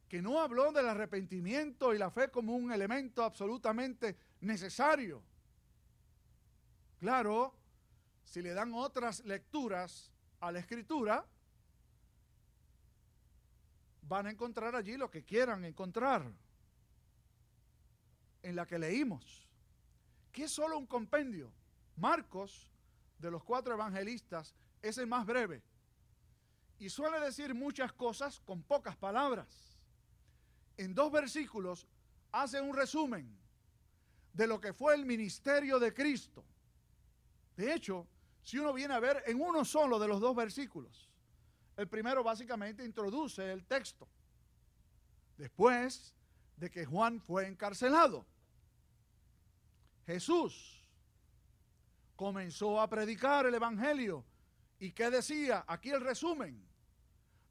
Que 0.09 0.21
no 0.21 0.41
habló 0.41 0.73
del 0.73 0.89
arrepentimiento 0.89 1.95
y 1.95 1.99
la 1.99 2.11
fe 2.11 2.31
como 2.31 2.57
un 2.57 2.73
elemento 2.73 3.23
absolutamente 3.23 4.17
necesario. 4.41 5.23
Claro, 6.99 7.60
si 8.31 8.43
le 8.43 8.55
dan 8.55 8.73
otras 8.75 9.25
lecturas 9.25 10.13
a 10.39 10.53
la 10.53 10.61
escritura, 10.61 11.27
van 14.03 14.29
a 14.29 14.31
encontrar 14.31 14.77
allí 14.77 14.97
lo 14.97 15.11
que 15.11 15.25
quieran 15.25 15.65
encontrar 15.65 16.33
en 18.43 18.55
la 18.55 18.67
que 18.67 18.79
leímos, 18.79 19.49
que 20.31 20.45
es 20.45 20.53
solo 20.53 20.79
un 20.79 20.87
compendio. 20.87 21.53
Marcos, 21.97 22.71
de 23.19 23.33
los 23.33 23.43
cuatro 23.43 23.75
evangelistas, 23.75 24.55
es 24.81 24.97
el 24.99 25.09
más 25.09 25.27
breve 25.27 25.65
y 26.79 26.89
suele 26.89 27.19
decir 27.19 27.53
muchas 27.53 27.93
cosas 27.93 28.39
con 28.39 28.63
pocas 28.63 28.97
palabras. 28.97 29.77
En 30.77 30.95
dos 30.95 31.11
versículos 31.11 31.85
hace 32.31 32.61
un 32.61 32.77
resumen 32.77 33.37
de 34.33 34.47
lo 34.47 34.61
que 34.61 34.73
fue 34.73 34.95
el 34.95 35.05
ministerio 35.05 35.81
de 35.81 35.93
Cristo. 35.93 36.45
De 37.57 37.75
hecho, 37.75 38.07
si 38.43 38.59
uno 38.59 38.73
viene 38.73 38.95
a 38.95 39.01
ver 39.01 39.23
en 39.27 39.41
uno 39.41 39.65
solo 39.65 39.99
de 39.99 40.09
los 40.09 40.21
dos 40.21 40.35
versículos. 40.35 41.09
El 41.77 41.89
primero 41.89 42.23
básicamente 42.23 42.85
introduce 42.85 43.51
el 43.53 43.65
texto. 43.65 44.09
Después 45.37 46.15
de 46.57 46.71
que 46.71 46.85
Juan 46.85 47.21
fue 47.21 47.47
encarcelado, 47.47 48.27
Jesús 50.07 50.85
comenzó 52.17 52.81
a 52.81 52.89
predicar 52.89 53.47
el 53.47 53.55
Evangelio. 53.55 54.25
¿Y 54.79 54.93
qué 54.93 55.11
decía? 55.11 55.65
Aquí 55.67 55.91
el 55.91 56.01
resumen 56.01 56.63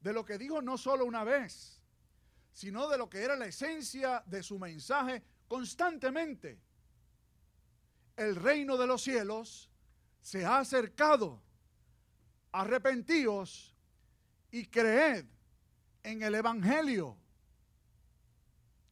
de 0.00 0.12
lo 0.12 0.24
que 0.24 0.38
dijo 0.38 0.62
no 0.62 0.78
solo 0.78 1.04
una 1.04 1.24
vez, 1.24 1.80
sino 2.52 2.88
de 2.88 2.98
lo 2.98 3.08
que 3.08 3.22
era 3.22 3.36
la 3.36 3.46
esencia 3.46 4.22
de 4.26 4.42
su 4.42 4.58
mensaje 4.58 5.22
constantemente. 5.48 6.60
El 8.16 8.36
reino 8.36 8.76
de 8.76 8.86
los 8.86 9.02
cielos 9.02 9.69
se 10.20 10.44
ha 10.44 10.58
acercado, 10.58 11.40
arrepentíos 12.52 13.74
y 14.50 14.66
creed 14.66 15.24
en 16.02 16.22
el 16.22 16.34
Evangelio. 16.34 17.16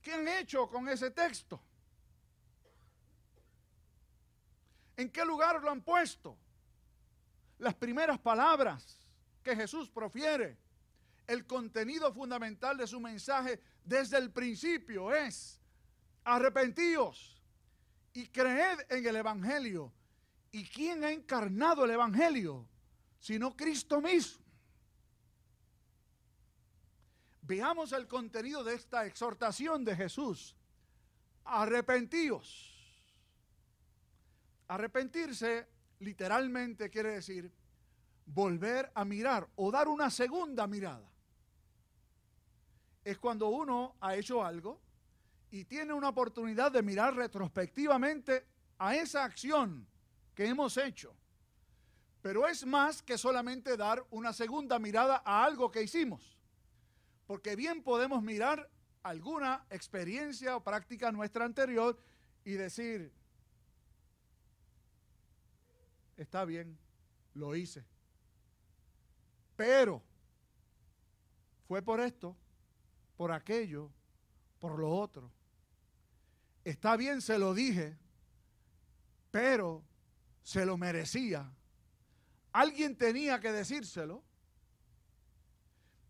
¿Qué 0.02 0.12
han 0.12 0.28
hecho 0.28 0.68
con 0.68 0.88
ese 0.88 1.10
texto? 1.10 1.60
¿En 4.96 5.10
qué 5.10 5.24
lugar 5.24 5.62
lo 5.62 5.70
han 5.70 5.82
puesto? 5.82 6.36
Las 7.58 7.74
primeras 7.74 8.18
palabras 8.18 8.98
que 9.42 9.54
Jesús 9.54 9.88
profiere, 9.90 10.56
el 11.26 11.46
contenido 11.46 12.12
fundamental 12.12 12.76
de 12.76 12.86
su 12.86 12.98
mensaje 12.98 13.60
desde 13.84 14.16
el 14.16 14.32
principio 14.32 15.14
es 15.14 15.60
arrepentíos 16.24 17.40
y 18.12 18.26
creed 18.28 18.80
en 18.88 19.06
el 19.06 19.16
Evangelio. 19.16 19.92
¿Y 20.50 20.64
quién 20.68 21.04
ha 21.04 21.10
encarnado 21.10 21.84
el 21.84 21.90
Evangelio? 21.90 22.66
Sino 23.18 23.56
Cristo 23.56 24.00
mismo. 24.00 24.44
Veamos 27.42 27.92
el 27.92 28.06
contenido 28.06 28.62
de 28.62 28.74
esta 28.74 29.06
exhortación 29.06 29.84
de 29.84 29.96
Jesús. 29.96 30.54
Arrepentíos. 31.44 32.74
Arrepentirse 34.68 35.66
literalmente 36.00 36.90
quiere 36.90 37.12
decir 37.14 37.50
volver 38.26 38.92
a 38.94 39.04
mirar 39.04 39.48
o 39.56 39.70
dar 39.70 39.88
una 39.88 40.10
segunda 40.10 40.66
mirada. 40.66 41.10
Es 43.02 43.18
cuando 43.18 43.48
uno 43.48 43.96
ha 44.00 44.14
hecho 44.14 44.44
algo 44.44 44.80
y 45.50 45.64
tiene 45.64 45.94
una 45.94 46.10
oportunidad 46.10 46.70
de 46.70 46.82
mirar 46.82 47.14
retrospectivamente 47.14 48.46
a 48.78 48.94
esa 48.94 49.24
acción 49.24 49.86
que 50.38 50.46
hemos 50.46 50.76
hecho. 50.76 51.12
Pero 52.22 52.46
es 52.46 52.64
más 52.64 53.02
que 53.02 53.18
solamente 53.18 53.76
dar 53.76 54.06
una 54.08 54.32
segunda 54.32 54.78
mirada 54.78 55.20
a 55.24 55.44
algo 55.44 55.68
que 55.68 55.82
hicimos. 55.82 56.38
Porque 57.26 57.56
bien 57.56 57.82
podemos 57.82 58.22
mirar 58.22 58.70
alguna 59.02 59.66
experiencia 59.68 60.54
o 60.54 60.62
práctica 60.62 61.10
nuestra 61.10 61.44
anterior 61.44 61.98
y 62.44 62.52
decir, 62.52 63.12
está 66.16 66.44
bien, 66.44 66.78
lo 67.34 67.56
hice. 67.56 67.84
Pero 69.56 70.04
fue 71.66 71.82
por 71.82 71.98
esto, 71.98 72.36
por 73.16 73.32
aquello, 73.32 73.90
por 74.60 74.78
lo 74.78 74.88
otro. 74.88 75.32
Está 76.62 76.96
bien, 76.96 77.22
se 77.22 77.40
lo 77.40 77.54
dije, 77.54 77.98
pero 79.32 79.87
se 80.48 80.64
lo 80.64 80.78
merecía. 80.78 81.46
Alguien 82.52 82.96
tenía 82.96 83.38
que 83.38 83.52
decírselo 83.52 84.24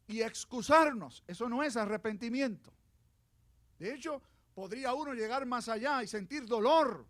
y 0.07 0.23
excusarnos. 0.23 1.25
Eso 1.27 1.49
no 1.49 1.65
es 1.65 1.77
arrepentimiento. 1.77 2.73
De 3.81 3.93
hecho, 3.93 4.23
podría 4.55 4.95
uno 4.95 5.13
llegar 5.13 5.45
más 5.45 5.69
allá 5.69 6.05
y 6.05 6.07
sentir 6.07 6.47
dolor, 6.47 7.05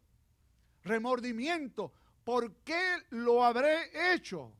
remordimiento. 0.84 1.92
¿Por 2.24 2.54
qué 2.64 2.96
lo 3.10 3.44
habré 3.44 4.14
hecho? 4.14 4.50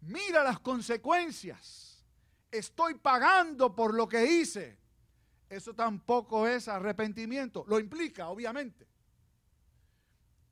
Mira 0.00 0.42
las 0.42 0.58
consecuencias. 0.58 2.04
Estoy 2.50 2.94
pagando 2.94 3.76
por 3.76 3.94
lo 3.94 4.08
que 4.08 4.26
hice. 4.26 4.76
Eso 5.48 5.72
tampoco 5.72 6.48
es 6.48 6.66
arrepentimiento. 6.66 7.64
Lo 7.68 7.78
implica, 7.78 8.26
obviamente 8.26 8.95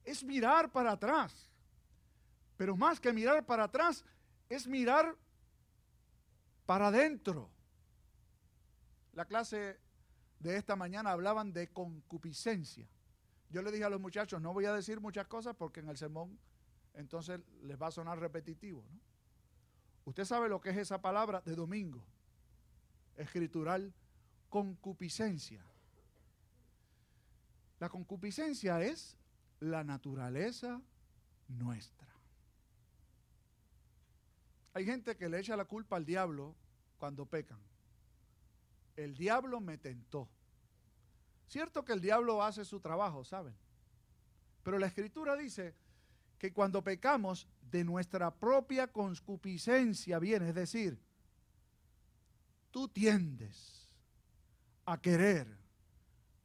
es 0.04 0.22
mirar 0.22 0.70
para 0.70 0.92
atrás. 0.92 1.50
Pero 2.56 2.76
más 2.76 3.00
que 3.00 3.12
mirar 3.12 3.44
para 3.44 3.64
atrás, 3.64 4.04
es 4.48 4.66
mirar 4.66 5.16
para 6.66 6.88
adentro. 6.88 7.50
La 9.12 9.24
clase 9.24 9.78
de 10.38 10.56
esta 10.56 10.76
mañana 10.76 11.10
hablaban 11.10 11.52
de 11.52 11.68
concupiscencia. 11.68 12.86
Yo 13.50 13.62
le 13.62 13.70
dije 13.70 13.84
a 13.84 13.90
los 13.90 14.00
muchachos, 14.00 14.40
no 14.40 14.52
voy 14.52 14.66
a 14.66 14.72
decir 14.72 15.00
muchas 15.00 15.26
cosas 15.26 15.54
porque 15.56 15.80
en 15.80 15.88
el 15.88 15.96
sermón 15.96 16.38
entonces 16.94 17.40
les 17.62 17.80
va 17.80 17.88
a 17.88 17.92
sonar 17.92 18.18
repetitivo. 18.18 18.84
Usted 20.04 20.24
sabe 20.24 20.48
lo 20.48 20.60
que 20.60 20.70
es 20.70 20.76
esa 20.76 21.00
palabra 21.00 21.40
de 21.40 21.54
domingo, 21.54 22.04
escritural, 23.16 23.92
concupiscencia. 24.48 25.64
La 27.80 27.88
concupiscencia 27.88 28.80
es 28.82 29.16
la 29.60 29.84
naturaleza 29.84 30.80
nuestra. 31.48 32.08
Hay 34.74 34.84
gente 34.84 35.16
que 35.16 35.28
le 35.28 35.38
echa 35.38 35.56
la 35.56 35.64
culpa 35.64 35.96
al 35.96 36.04
diablo 36.04 36.54
cuando 36.98 37.26
pecan. 37.26 37.58
el 38.96 39.16
diablo 39.16 39.60
me 39.60 39.76
tentó. 39.76 40.28
Cierto 41.48 41.84
que 41.84 41.92
el 41.92 42.00
diablo 42.00 42.42
hace 42.42 42.64
su 42.64 42.80
trabajo, 42.80 43.24
¿saben? 43.24 43.54
Pero 44.62 44.78
la 44.78 44.86
escritura 44.86 45.36
dice 45.36 45.74
que 46.38 46.52
cuando 46.52 46.82
pecamos 46.82 47.46
de 47.70 47.84
nuestra 47.84 48.32
propia 48.32 48.86
concupiscencia 48.86 50.18
viene, 50.18 50.48
es 50.48 50.54
decir, 50.54 50.98
tú 52.70 52.88
tiendes 52.88 53.88
a 54.86 55.00
querer 55.00 55.46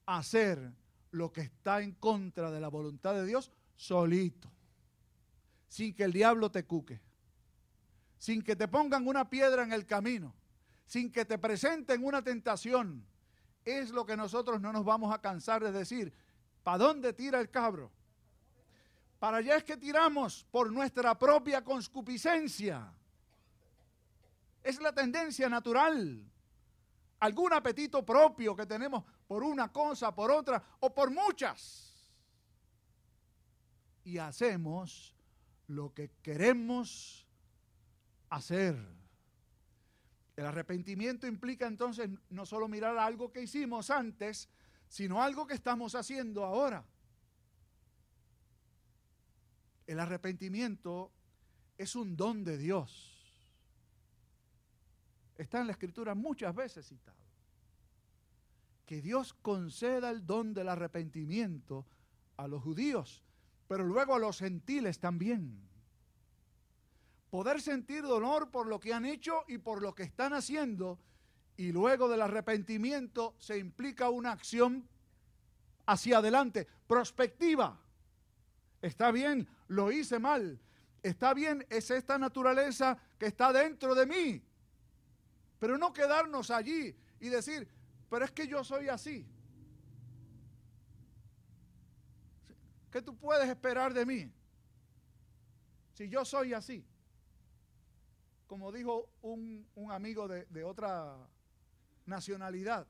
hacer 0.06 0.72
lo 1.12 1.32
que 1.32 1.42
está 1.42 1.82
en 1.82 1.94
contra 1.94 2.52
de 2.52 2.60
la 2.60 2.68
voluntad 2.68 3.14
de 3.14 3.26
Dios 3.26 3.52
solito, 3.76 4.52
sin 5.68 5.94
que 5.96 6.04
el 6.04 6.14
diablo 6.14 6.52
te 6.52 6.66
cuque, 6.66 7.02
sin 8.18 8.42
que 8.42 8.56
te 8.56 8.68
pongan 8.68 9.08
una 9.08 9.30
piedra 9.30 9.64
en 9.64 9.74
el 9.74 9.86
camino, 9.86 10.36
sin 10.86 11.12
que 11.12 11.26
te 11.26 11.38
presenten 11.38 12.04
una 12.04 12.24
tentación. 12.24 13.06
Es 13.64 13.92
lo 13.92 14.06
que 14.06 14.18
nosotros 14.18 14.60
no 14.60 14.74
nos 14.74 14.84
vamos 14.84 15.14
a 15.14 15.22
cansar 15.22 15.64
de 15.64 15.72
decir. 15.72 16.14
¿Para 16.64 16.80
dónde 16.80 17.14
tira 17.14 17.40
el 17.40 17.50
cabro? 17.50 17.92
Para 19.20 19.38
allá 19.38 19.58
es 19.58 19.64
que 19.64 19.78
tiramos 19.78 20.46
por 20.50 20.72
nuestra 20.72 21.18
propia 21.18 21.64
conscupiscencia. 21.64 22.94
Es 24.64 24.82
la 24.82 24.94
tendencia 24.94 25.50
natural. 25.50 26.24
Algún 27.20 27.54
apetito 27.54 28.06
propio 28.06 28.56
que 28.56 28.66
tenemos 28.66 29.04
por 29.28 29.44
una 29.44 29.72
cosa, 29.72 30.14
por 30.14 30.32
otra 30.32 30.64
o 30.80 30.94
por 30.94 31.12
muchas. 31.12 32.14
Y 34.04 34.18
hacemos 34.18 35.16
lo 35.68 35.94
que 35.94 36.12
queremos 36.22 37.28
hacer. 38.30 38.76
El 40.36 40.46
arrepentimiento 40.46 41.28
implica 41.28 41.68
entonces 41.68 42.10
no 42.30 42.46
solo 42.46 42.68
mirar 42.68 42.98
algo 42.98 43.32
que 43.32 43.44
hicimos 43.44 43.90
antes, 43.90 44.50
sino 44.88 45.22
algo 45.22 45.46
que 45.46 45.54
estamos 45.54 45.96
haciendo 45.96 46.46
ahora. 46.46 46.86
El 49.86 50.00
arrepentimiento 50.00 51.12
es 51.78 51.96
un 51.96 52.16
don 52.16 52.44
de 52.44 52.58
Dios. 52.58 53.09
Está 55.40 55.62
en 55.62 55.68
la 55.68 55.72
escritura 55.72 56.16
muchas 56.16 56.54
veces 56.54 56.86
citado. 56.86 57.18
Que 58.86 59.02
Dios 59.02 59.34
conceda 59.34 60.10
el 60.10 60.26
don 60.26 60.54
del 60.54 60.68
arrepentimiento 60.68 61.86
a 62.36 62.46
los 62.46 62.62
judíos, 62.62 63.24
pero 63.66 63.86
luego 63.86 64.16
a 64.16 64.20
los 64.20 64.40
gentiles 64.40 65.00
también 65.00 65.66
poder 67.30 67.62
sentir 67.62 68.04
dolor 68.04 68.52
por 68.52 68.68
lo 68.68 68.82
que 68.82 68.94
han 68.94 69.06
hecho 69.06 69.46
y 69.48 69.60
por 69.60 69.82
lo 69.82 69.96
que 69.96 70.04
están 70.04 70.34
haciendo, 70.34 71.00
y 71.56 71.72
luego 71.72 72.10
del 72.10 72.22
arrepentimiento 72.22 73.36
se 73.38 73.58
implica 73.58 74.10
una 74.10 74.34
acción 74.34 74.90
hacia 75.86 76.18
adelante, 76.18 76.68
prospectiva. 76.86 77.80
Está 78.82 79.12
bien, 79.12 79.48
lo 79.70 79.90
hice 79.90 80.20
mal. 80.20 80.60
Está 81.02 81.34
bien, 81.34 81.66
es 81.70 81.92
esta 81.92 82.18
naturaleza 82.18 82.98
que 83.18 83.28
está 83.28 83.54
dentro 83.54 83.96
de 83.96 84.06
mí. 84.06 84.49
Pero 85.60 85.78
no 85.78 85.94
quedarnos 85.94 86.50
allí 86.52 86.96
y 87.20 87.30
decir, 87.30 87.68
pero 88.10 88.26
es 88.26 88.32
que 88.32 88.48
yo 88.48 88.64
soy 88.64 88.90
así. 88.90 89.28
¿Qué 92.92 93.02
tú 93.02 93.16
puedes 93.16 93.48
esperar 93.48 93.94
de 93.94 94.06
mí? 94.06 94.32
Si 95.94 96.10
yo 96.10 96.26
soy 96.26 96.54
así 96.54 96.84
como 98.50 98.72
dijo 98.72 99.12
un, 99.22 99.64
amigo 99.92 100.28
de, 100.28 100.64
otra 100.64 101.16
nacionalidad, 102.08 102.88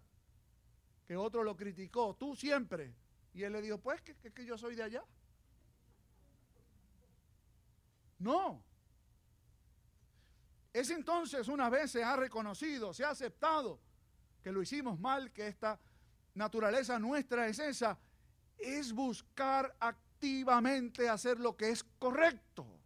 que 1.05 1.17
otro 1.17 1.43
lo 1.43 1.57
criticó, 1.57 2.15
tú 2.15 2.33
siempre. 2.33 2.95
Y 3.33 3.43
él 3.43 3.51
le 3.51 3.61
dijo, 3.61 3.77
pues 3.77 4.01
que, 4.01 4.15
que, 4.15 4.31
que 4.31 4.45
yo 4.45 4.57
soy 4.57 4.75
de 4.75 4.83
allá. 4.83 5.03
No. 8.19 8.63
Es 10.79 10.89
entonces 10.89 11.47
una 11.47 11.69
vez 11.69 11.91
se 11.91 12.03
ha 12.03 12.15
reconocido, 12.15 12.93
se 12.93 13.03
ha 13.03 13.09
aceptado 13.09 13.79
que 14.41 14.51
lo 14.51 14.61
hicimos 14.61 14.99
mal, 14.99 15.31
que 15.31 15.47
esta 15.47 15.79
naturaleza 16.35 16.97
nuestra 16.99 17.47
es 17.47 17.59
esa, 17.59 17.97
es 18.57 18.93
buscar 18.93 19.75
activamente 19.79 21.09
hacer 21.09 21.39
lo 21.39 21.57
que 21.57 21.69
es 21.69 21.83
correcto 21.97 22.79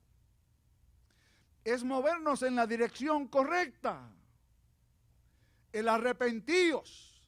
es 1.63 1.83
movernos 1.83 2.43
en 2.43 2.55
la 2.55 2.67
dirección 2.67 3.27
correcta. 3.27 4.09
El 5.71 5.87
arrepentíos 5.87 7.21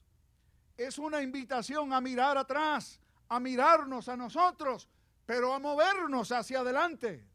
es 0.76 0.98
una 0.98 1.22
invitación 1.22 1.92
a 1.92 2.00
mirar 2.00 2.36
atrás, 2.36 3.00
a 3.28 3.40
mirarnos 3.40 4.08
a 4.08 4.16
nosotros, 4.16 4.88
pero 5.24 5.54
a 5.54 5.58
movernos 5.58 6.30
hacia 6.32 6.60
adelante. 6.60 7.26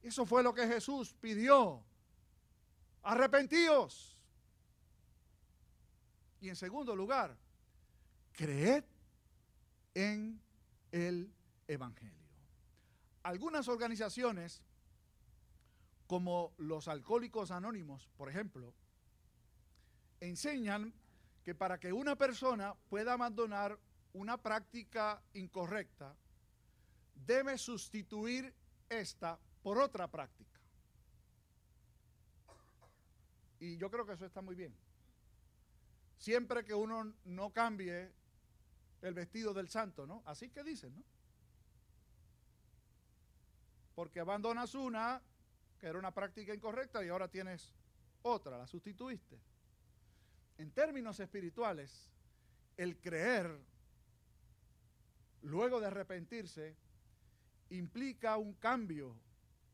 Eso 0.00 0.24
fue 0.24 0.42
lo 0.42 0.54
que 0.54 0.66
Jesús 0.66 1.14
pidió. 1.20 1.82
Arrepentíos. 3.08 4.18
Y 6.42 6.50
en 6.50 6.56
segundo 6.56 6.94
lugar, 6.94 7.34
creed 8.32 8.84
en 9.94 10.38
el 10.92 11.32
Evangelio. 11.66 12.28
Algunas 13.22 13.66
organizaciones 13.68 14.62
como 16.06 16.52
los 16.58 16.86
alcohólicos 16.86 17.50
anónimos, 17.50 18.10
por 18.18 18.28
ejemplo, 18.28 18.74
enseñan 20.20 20.92
que 21.44 21.54
para 21.54 21.80
que 21.80 21.94
una 21.94 22.14
persona 22.14 22.74
pueda 22.90 23.14
abandonar 23.14 23.78
una 24.12 24.36
práctica 24.36 25.22
incorrecta, 25.32 26.14
debe 27.14 27.56
sustituir 27.56 28.52
esta 28.90 29.38
por 29.62 29.78
otra 29.78 30.08
práctica. 30.08 30.37
Y 33.60 33.76
yo 33.76 33.90
creo 33.90 34.06
que 34.06 34.12
eso 34.12 34.26
está 34.26 34.40
muy 34.40 34.54
bien. 34.54 34.74
Siempre 36.18 36.64
que 36.64 36.74
uno 36.74 37.12
no 37.24 37.50
cambie 37.52 38.10
el 39.02 39.14
vestido 39.14 39.54
del 39.54 39.68
santo, 39.68 40.06
¿no? 40.06 40.22
Así 40.26 40.50
que 40.50 40.64
dicen, 40.64 40.94
¿no? 40.96 41.04
Porque 43.94 44.20
abandonas 44.20 44.74
una 44.74 45.22
que 45.78 45.86
era 45.86 45.98
una 45.98 46.12
práctica 46.12 46.54
incorrecta 46.54 47.04
y 47.04 47.08
ahora 47.08 47.28
tienes 47.28 47.72
otra, 48.22 48.58
la 48.58 48.66
sustituiste. 48.66 49.38
En 50.58 50.72
términos 50.72 51.20
espirituales, 51.20 52.10
el 52.76 52.96
creer, 52.98 53.60
luego 55.42 55.80
de 55.80 55.86
arrepentirse, 55.86 56.76
implica 57.70 58.36
un 58.36 58.54
cambio, 58.54 59.14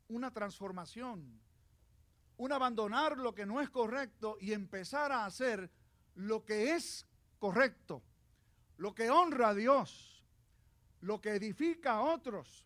una 0.09 0.31
transformación, 0.31 1.39
un 2.37 2.51
abandonar 2.51 3.17
lo 3.17 3.33
que 3.33 3.45
no 3.45 3.61
es 3.61 3.69
correcto 3.69 4.37
y 4.39 4.53
empezar 4.53 5.11
a 5.11 5.25
hacer 5.25 5.69
lo 6.15 6.43
que 6.43 6.75
es 6.75 7.05
correcto, 7.39 8.01
lo 8.77 8.93
que 8.93 9.09
honra 9.09 9.49
a 9.49 9.53
Dios, 9.53 10.23
lo 11.01 11.21
que 11.21 11.35
edifica 11.35 11.93
a 11.93 12.01
otros, 12.01 12.65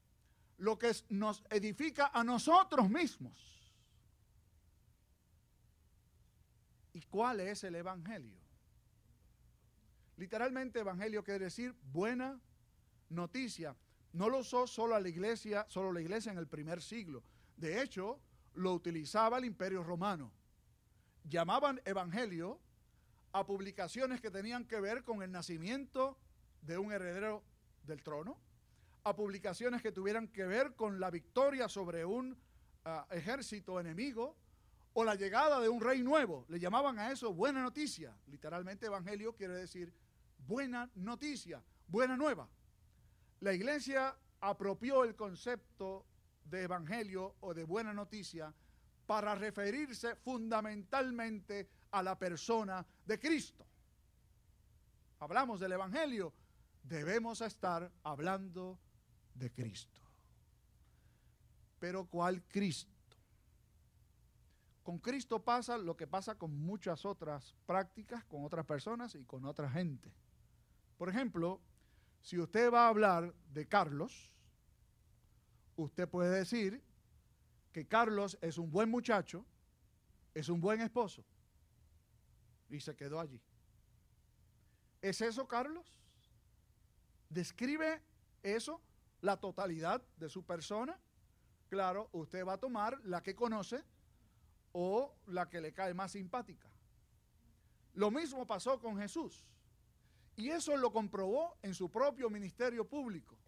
lo 0.57 0.77
que 0.77 0.91
nos 1.09 1.43
edifica 1.49 2.11
a 2.13 2.23
nosotros 2.23 2.89
mismos. 2.89 3.49
¿Y 6.93 7.01
cuál 7.03 7.39
es 7.39 7.63
el 7.63 7.75
Evangelio? 7.75 8.37
Literalmente 10.17 10.79
Evangelio 10.79 11.23
quiere 11.23 11.45
decir 11.45 11.73
buena 11.81 12.39
noticia. 13.09 13.75
No 14.11 14.27
lo 14.27 14.39
usó 14.39 14.67
solo 14.67 14.99
la 14.99 15.07
iglesia, 15.07 15.65
solo 15.69 15.93
la 15.93 16.01
iglesia 16.01 16.31
en 16.31 16.37
el 16.37 16.47
primer 16.47 16.81
siglo. 16.81 17.23
De 17.55 17.81
hecho, 17.81 18.19
lo 18.59 18.73
utilizaba 18.73 19.37
el 19.37 19.45
Imperio 19.45 19.83
Romano. 19.83 20.31
Llamaban 21.23 21.81
Evangelio 21.85 22.59
a 23.31 23.45
publicaciones 23.45 24.19
que 24.19 24.31
tenían 24.31 24.65
que 24.65 24.81
ver 24.81 25.03
con 25.03 25.21
el 25.23 25.31
nacimiento 25.31 26.17
de 26.61 26.77
un 26.77 26.91
heredero 26.91 27.41
del 27.83 28.03
trono, 28.03 28.37
a 29.03 29.15
publicaciones 29.15 29.81
que 29.81 29.93
tuvieran 29.93 30.27
que 30.27 30.45
ver 30.45 30.75
con 30.75 30.99
la 30.99 31.09
victoria 31.09 31.69
sobre 31.69 32.03
un 32.03 32.37
ah, 32.83 33.07
ejército 33.11 33.79
enemigo 33.79 34.35
o 34.93 35.05
la 35.05 35.15
llegada 35.15 35.61
de 35.61 35.69
un 35.69 35.79
rey 35.79 36.03
nuevo. 36.03 36.45
Le 36.49 36.59
llamaban 36.59 36.99
a 36.99 37.11
eso 37.11 37.33
buena 37.33 37.61
noticia. 37.61 38.13
Literalmente 38.27 38.87
evangelio 38.87 39.35
quiere 39.35 39.53
decir 39.53 39.93
buena 40.37 40.89
noticia, 40.95 41.63
buena 41.87 42.17
nueva. 42.17 42.49
La 43.39 43.53
iglesia 43.53 44.17
apropió 44.41 45.05
el 45.05 45.15
concepto 45.15 46.05
de 46.49 46.63
evangelio 46.63 47.35
o 47.41 47.53
de 47.53 47.63
buena 47.63 47.93
noticia 47.93 48.53
para 49.05 49.35
referirse 49.35 50.15
fundamentalmente 50.15 51.69
a 51.91 52.03
la 52.03 52.17
persona 52.17 52.85
de 53.05 53.19
Cristo. 53.19 53.65
Hablamos 55.19 55.59
del 55.59 55.73
evangelio, 55.73 56.33
debemos 56.83 57.41
estar 57.41 57.91
hablando 58.03 58.79
de 59.33 59.51
Cristo. 59.51 60.01
Pero 61.79 62.05
¿cuál 62.05 62.43
Cristo? 62.43 62.99
con 64.89 64.97
Cristo 64.97 65.43
pasa 65.43 65.77
lo 65.77 65.95
que 65.95 66.07
pasa 66.07 66.33
con 66.33 66.51
muchas 66.51 67.05
otras 67.05 67.55
prácticas, 67.67 68.23
con 68.25 68.43
otras 68.43 68.65
personas 68.65 69.13
y 69.13 69.23
con 69.23 69.45
otra 69.45 69.69
gente. 69.69 70.11
Por 70.97 71.09
ejemplo, 71.09 71.61
si 72.21 72.39
usted 72.39 72.73
va 72.73 72.85
a 72.85 72.89
hablar 72.89 73.31
de 73.53 73.67
Carlos, 73.67 74.33
usted 75.81 76.07
puede 76.07 76.37
decir 76.37 76.81
que 77.71 77.87
Carlos 77.87 78.37
es 78.41 78.57
un 78.57 78.69
buen 78.69 78.89
muchacho, 78.89 79.45
es 80.33 80.49
un 80.49 80.59
buen 80.59 80.81
esposo, 80.81 81.23
y 82.69 82.79
se 82.79 82.95
quedó 82.95 83.19
allí. 83.19 83.41
¿Es 85.01 85.21
eso, 85.21 85.47
Carlos? 85.47 85.99
¿Describe 87.29 88.01
eso 88.43 88.81
la 89.21 89.37
totalidad 89.37 90.01
de 90.17 90.29
su 90.29 90.43
persona? 90.43 90.99
Claro, 91.69 92.09
usted 92.11 92.45
va 92.45 92.53
a 92.53 92.57
tomar 92.57 92.99
la 93.05 93.21
que 93.21 93.35
conoce 93.35 93.83
o 94.73 95.15
la 95.27 95.49
que 95.49 95.61
le 95.61 95.71
cae 95.71 95.93
más 95.93 96.11
simpática. 96.11 96.67
Lo 97.93 98.11
mismo 98.11 98.45
pasó 98.45 98.79
con 98.79 98.97
Jesús. 98.97 99.45
Y 100.35 100.49
eso 100.49 100.75
lo 100.77 100.91
comprobó 100.91 101.57
en 101.61 101.73
su 101.73 101.89
propio 101.89 102.29
ministerio 102.29 102.87
público. 102.87 103.38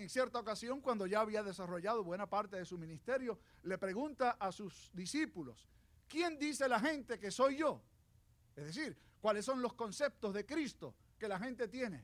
En 0.00 0.08
cierta 0.08 0.38
ocasión, 0.38 0.80
cuando 0.80 1.06
ya 1.06 1.20
había 1.20 1.42
desarrollado 1.42 2.02
buena 2.02 2.26
parte 2.26 2.56
de 2.56 2.64
su 2.64 2.78
ministerio, 2.78 3.38
le 3.64 3.76
pregunta 3.76 4.30
a 4.40 4.50
sus 4.50 4.90
discípulos, 4.94 5.68
¿quién 6.08 6.38
dice 6.38 6.66
la 6.70 6.80
gente 6.80 7.18
que 7.18 7.30
soy 7.30 7.58
yo? 7.58 7.82
Es 8.56 8.64
decir, 8.64 8.96
¿cuáles 9.20 9.44
son 9.44 9.60
los 9.60 9.74
conceptos 9.74 10.32
de 10.32 10.46
Cristo 10.46 10.94
que 11.18 11.28
la 11.28 11.38
gente 11.38 11.68
tiene? 11.68 12.02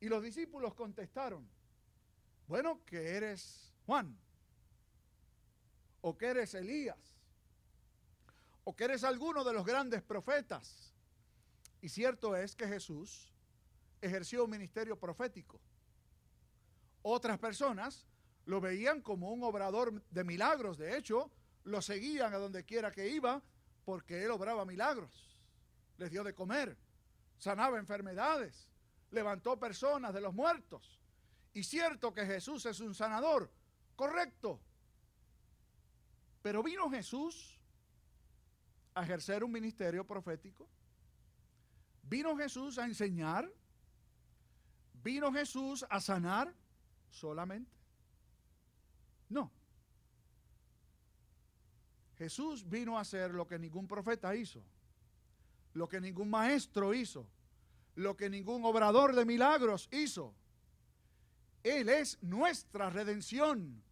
Y 0.00 0.08
los 0.08 0.24
discípulos 0.24 0.74
contestaron, 0.74 1.48
bueno, 2.48 2.84
que 2.84 3.10
eres 3.10 3.72
Juan, 3.86 4.18
o 6.00 6.18
que 6.18 6.26
eres 6.26 6.52
Elías, 6.54 6.98
o 8.64 8.74
que 8.74 8.82
eres 8.82 9.04
alguno 9.04 9.44
de 9.44 9.52
los 9.52 9.64
grandes 9.64 10.02
profetas. 10.02 10.92
Y 11.80 11.88
cierto 11.88 12.34
es 12.34 12.56
que 12.56 12.66
Jesús 12.66 13.32
ejerció 14.00 14.46
un 14.46 14.50
ministerio 14.50 14.98
profético. 14.98 15.60
Otras 17.02 17.38
personas 17.38 18.06
lo 18.46 18.60
veían 18.60 19.02
como 19.02 19.30
un 19.30 19.42
obrador 19.44 20.02
de 20.10 20.24
milagros. 20.24 20.78
De 20.78 20.96
hecho, 20.96 21.30
lo 21.64 21.82
seguían 21.82 22.34
a 22.34 22.38
donde 22.38 22.64
quiera 22.64 22.90
que 22.90 23.08
iba 23.08 23.42
porque 23.84 24.24
él 24.24 24.30
obraba 24.30 24.64
milagros. 24.64 25.38
Les 25.98 26.10
dio 26.10 26.24
de 26.24 26.34
comer, 26.34 26.76
sanaba 27.38 27.78
enfermedades, 27.78 28.68
levantó 29.10 29.58
personas 29.58 30.14
de 30.14 30.20
los 30.20 30.34
muertos. 30.34 31.00
Y 31.52 31.64
cierto 31.64 32.14
que 32.14 32.24
Jesús 32.24 32.64
es 32.66 32.80
un 32.80 32.94
sanador, 32.94 33.50
correcto. 33.94 34.60
Pero 36.40 36.62
vino 36.62 36.90
Jesús 36.90 37.60
a 38.94 39.02
ejercer 39.02 39.42
un 39.44 39.52
ministerio 39.52 40.06
profético? 40.06 40.68
¿Vino 42.02 42.36
Jesús 42.36 42.78
a 42.78 42.84
enseñar? 42.84 43.50
¿Vino 45.02 45.32
Jesús 45.32 45.84
a 45.88 46.00
sanar 46.00 46.54
solamente? 47.12 47.70
No. 49.28 49.50
Jesús 52.18 52.68
vino 52.68 52.98
a 52.98 53.02
hacer 53.02 53.32
lo 53.32 53.46
que 53.46 53.58
ningún 53.58 53.86
profeta 53.86 54.34
hizo, 54.34 54.62
lo 55.74 55.88
que 55.88 56.00
ningún 56.00 56.28
maestro 56.30 56.92
hizo, 56.94 57.26
lo 57.94 58.16
que 58.16 58.28
ningún 58.28 58.64
obrador 58.64 59.14
de 59.14 59.24
milagros 59.24 59.88
hizo. 59.92 60.34
Él 61.62 61.88
es 61.88 62.20
nuestra 62.22 62.90
redención. 62.90 63.82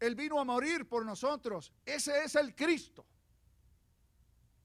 Él 0.00 0.14
vino 0.14 0.40
a 0.40 0.44
morir 0.44 0.88
por 0.88 1.04
nosotros. 1.04 1.72
Ese 1.84 2.24
es 2.24 2.34
el 2.34 2.54
Cristo. 2.54 3.04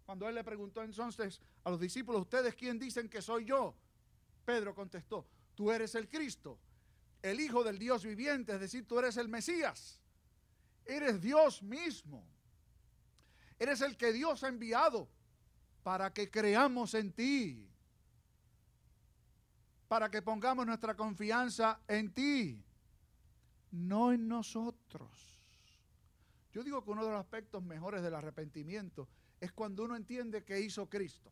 Cuando 0.06 0.28
él 0.28 0.36
le 0.36 0.44
preguntó 0.44 0.84
entonces 0.84 1.42
a 1.64 1.70
los 1.70 1.80
discípulos, 1.80 2.22
¿ustedes 2.22 2.54
quién 2.56 2.78
dicen 2.78 3.10
que 3.10 3.22
soy 3.22 3.46
yo? 3.46 3.74
Pedro 4.46 4.76
contestó, 4.76 5.26
tú 5.56 5.72
eres 5.72 5.96
el 5.96 6.10
Cristo, 6.10 6.60
el 7.24 7.40
Hijo 7.40 7.64
del 7.64 7.80
Dios 7.80 8.04
viviente, 8.04 8.54
es 8.54 8.60
decir, 8.60 8.86
tú 8.86 9.00
eres 9.00 9.18
el 9.18 9.30
Mesías, 9.30 10.00
eres 10.86 11.22
Dios 11.22 11.64
mismo, 11.64 12.24
eres 13.58 13.82
el 13.82 13.98
que 13.98 14.12
Dios 14.12 14.44
ha 14.44 14.50
enviado 14.50 15.10
para 15.84 16.14
que 16.14 16.30
creamos 16.30 16.94
en 16.94 17.14
ti, 17.14 17.70
para 19.88 20.12
que 20.12 20.22
pongamos 20.22 20.66
nuestra 20.66 20.96
confianza 20.96 21.80
en 21.88 22.14
ti, 22.14 22.62
no 23.72 24.12
en 24.12 24.28
nosotros. 24.28 25.40
Yo 26.52 26.62
digo 26.62 26.84
que 26.84 26.92
uno 26.92 27.06
de 27.06 27.12
los 27.12 27.20
aspectos 27.20 27.64
mejores 27.64 28.04
del 28.04 28.16
arrepentimiento 28.16 29.08
es 29.40 29.54
cuando 29.54 29.86
uno 29.86 29.96
entiende 29.96 30.44
que 30.44 30.60
hizo 30.60 30.90
Cristo. 30.90 31.32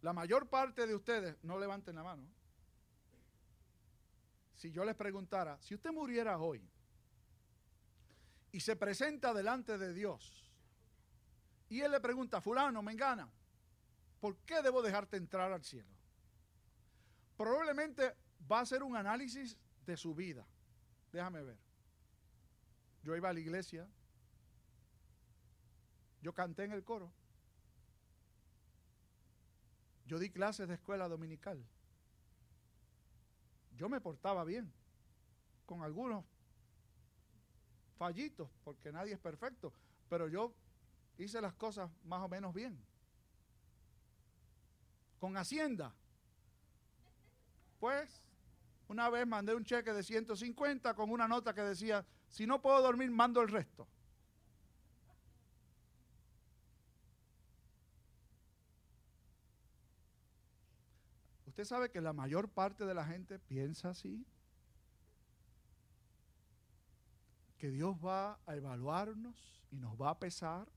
La 0.00 0.12
mayor 0.12 0.48
parte 0.48 0.88
de 0.88 0.94
ustedes, 0.96 1.36
no 1.44 1.56
levanten 1.58 1.94
la 1.94 2.02
mano, 2.02 2.28
si 4.62 4.70
yo 4.70 4.84
les 4.84 4.94
preguntara, 4.94 5.60
si 5.60 5.74
usted 5.74 5.90
muriera 5.90 6.38
hoy 6.38 6.64
y 8.52 8.60
se 8.60 8.76
presenta 8.76 9.34
delante 9.34 9.76
de 9.76 9.92
Dios 9.92 10.48
y 11.68 11.80
Él 11.80 11.90
le 11.90 11.98
pregunta, 11.98 12.40
fulano, 12.40 12.80
me 12.80 12.92
engana, 12.92 13.28
¿por 14.20 14.36
qué 14.46 14.62
debo 14.62 14.80
dejarte 14.80 15.16
entrar 15.16 15.50
al 15.50 15.64
cielo? 15.64 15.90
Probablemente 17.36 18.14
va 18.48 18.60
a 18.60 18.62
hacer 18.62 18.84
un 18.84 18.96
análisis 18.96 19.58
de 19.84 19.96
su 19.96 20.14
vida. 20.14 20.46
Déjame 21.10 21.42
ver. 21.42 21.58
Yo 23.02 23.16
iba 23.16 23.30
a 23.30 23.32
la 23.32 23.40
iglesia, 23.40 23.88
yo 26.20 26.32
canté 26.32 26.62
en 26.62 26.70
el 26.70 26.84
coro. 26.84 27.12
Yo 30.06 30.20
di 30.20 30.30
clases 30.30 30.68
de 30.68 30.74
escuela 30.74 31.08
dominical. 31.08 31.66
Yo 33.76 33.88
me 33.88 34.00
portaba 34.00 34.44
bien, 34.44 34.72
con 35.66 35.82
algunos 35.82 36.24
fallitos, 37.96 38.48
porque 38.64 38.92
nadie 38.92 39.14
es 39.14 39.18
perfecto, 39.18 39.72
pero 40.08 40.28
yo 40.28 40.54
hice 41.18 41.40
las 41.40 41.54
cosas 41.54 41.90
más 42.04 42.20
o 42.22 42.28
menos 42.28 42.52
bien. 42.52 42.78
Con 45.18 45.36
Hacienda, 45.36 45.94
pues 47.78 48.22
una 48.88 49.08
vez 49.08 49.26
mandé 49.26 49.54
un 49.54 49.64
cheque 49.64 49.92
de 49.92 50.02
150 50.02 50.94
con 50.94 51.10
una 51.10 51.26
nota 51.26 51.54
que 51.54 51.62
decía, 51.62 52.04
si 52.28 52.46
no 52.46 52.60
puedo 52.60 52.82
dormir, 52.82 53.10
mando 53.10 53.40
el 53.40 53.48
resto. 53.48 53.86
Usted 61.52 61.66
sabe 61.66 61.90
que 61.90 62.00
la 62.00 62.14
mayor 62.14 62.48
parte 62.48 62.86
de 62.86 62.94
la 62.94 63.04
gente 63.04 63.38
piensa 63.38 63.90
así. 63.90 64.26
Que 67.58 67.68
Dios 67.68 67.94
va 68.02 68.40
a 68.46 68.56
evaluarnos 68.56 69.62
y 69.70 69.76
nos 69.76 70.00
va 70.00 70.08
a 70.08 70.18
pesar. 70.18 70.72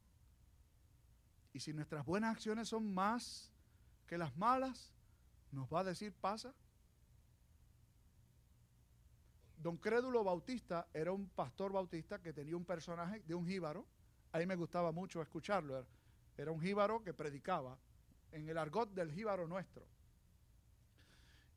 Y 1.53 1.61
si 1.61 1.71
nuestras 1.71 2.05
buenas 2.05 2.35
acciones 2.35 2.67
son 2.67 2.93
más 2.93 3.53
que 4.05 4.17
las 4.17 4.35
malas, 4.35 4.93
nos 5.49 5.69
va 5.69 5.79
a 5.79 5.83
decir 5.85 6.11
pasa. 6.11 6.53
Don 9.55 9.77
Crédulo 9.77 10.25
Bautista 10.25 10.89
era 10.93 11.13
un 11.13 11.29
pastor 11.29 11.71
bautista 11.71 12.21
que 12.21 12.33
tenía 12.33 12.57
un 12.57 12.65
personaje 12.65 13.21
de 13.25 13.33
un 13.33 13.47
jíbaro. 13.47 13.87
A 14.33 14.39
mí 14.39 14.45
me 14.45 14.57
gustaba 14.57 14.91
mucho 14.91 15.21
escucharlo. 15.21 15.87
Era 16.35 16.51
un 16.51 16.59
jíbaro 16.59 17.01
que 17.01 17.13
predicaba 17.13 17.79
en 18.33 18.49
el 18.49 18.57
argot 18.57 18.93
del 18.93 19.13
jíbaro 19.13 19.47
nuestro. 19.47 19.94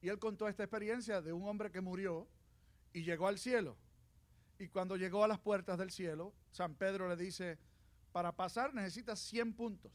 Y 0.01 0.09
él 0.09 0.19
contó 0.19 0.49
esta 0.49 0.63
experiencia 0.63 1.21
de 1.21 1.33
un 1.33 1.47
hombre 1.49 1.71
que 1.71 1.81
murió 1.81 2.29
y 2.93 3.03
llegó 3.03 3.27
al 3.27 3.39
cielo. 3.39 3.77
Y 4.59 4.69
cuando 4.69 4.97
llegó 4.97 5.25
a 5.25 5.29
las 5.29 5.39
puertas 5.39 5.79
del 5.79 5.91
cielo, 5.91 6.35
San 6.51 6.75
Pedro 6.75 7.09
le 7.09 7.17
dice, 7.17 7.59
para 8.13 8.33
pasar 8.33 8.75
necesitas 8.75 9.19
100 9.21 9.55
puntos. 9.55 9.93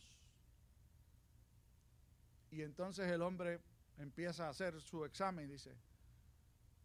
Y 2.51 2.61
entonces 2.61 3.11
el 3.11 3.21
hombre 3.21 3.59
empieza 3.97 4.47
a 4.47 4.49
hacer 4.49 4.79
su 4.81 5.05
examen 5.05 5.49
y 5.49 5.53
dice, 5.53 5.75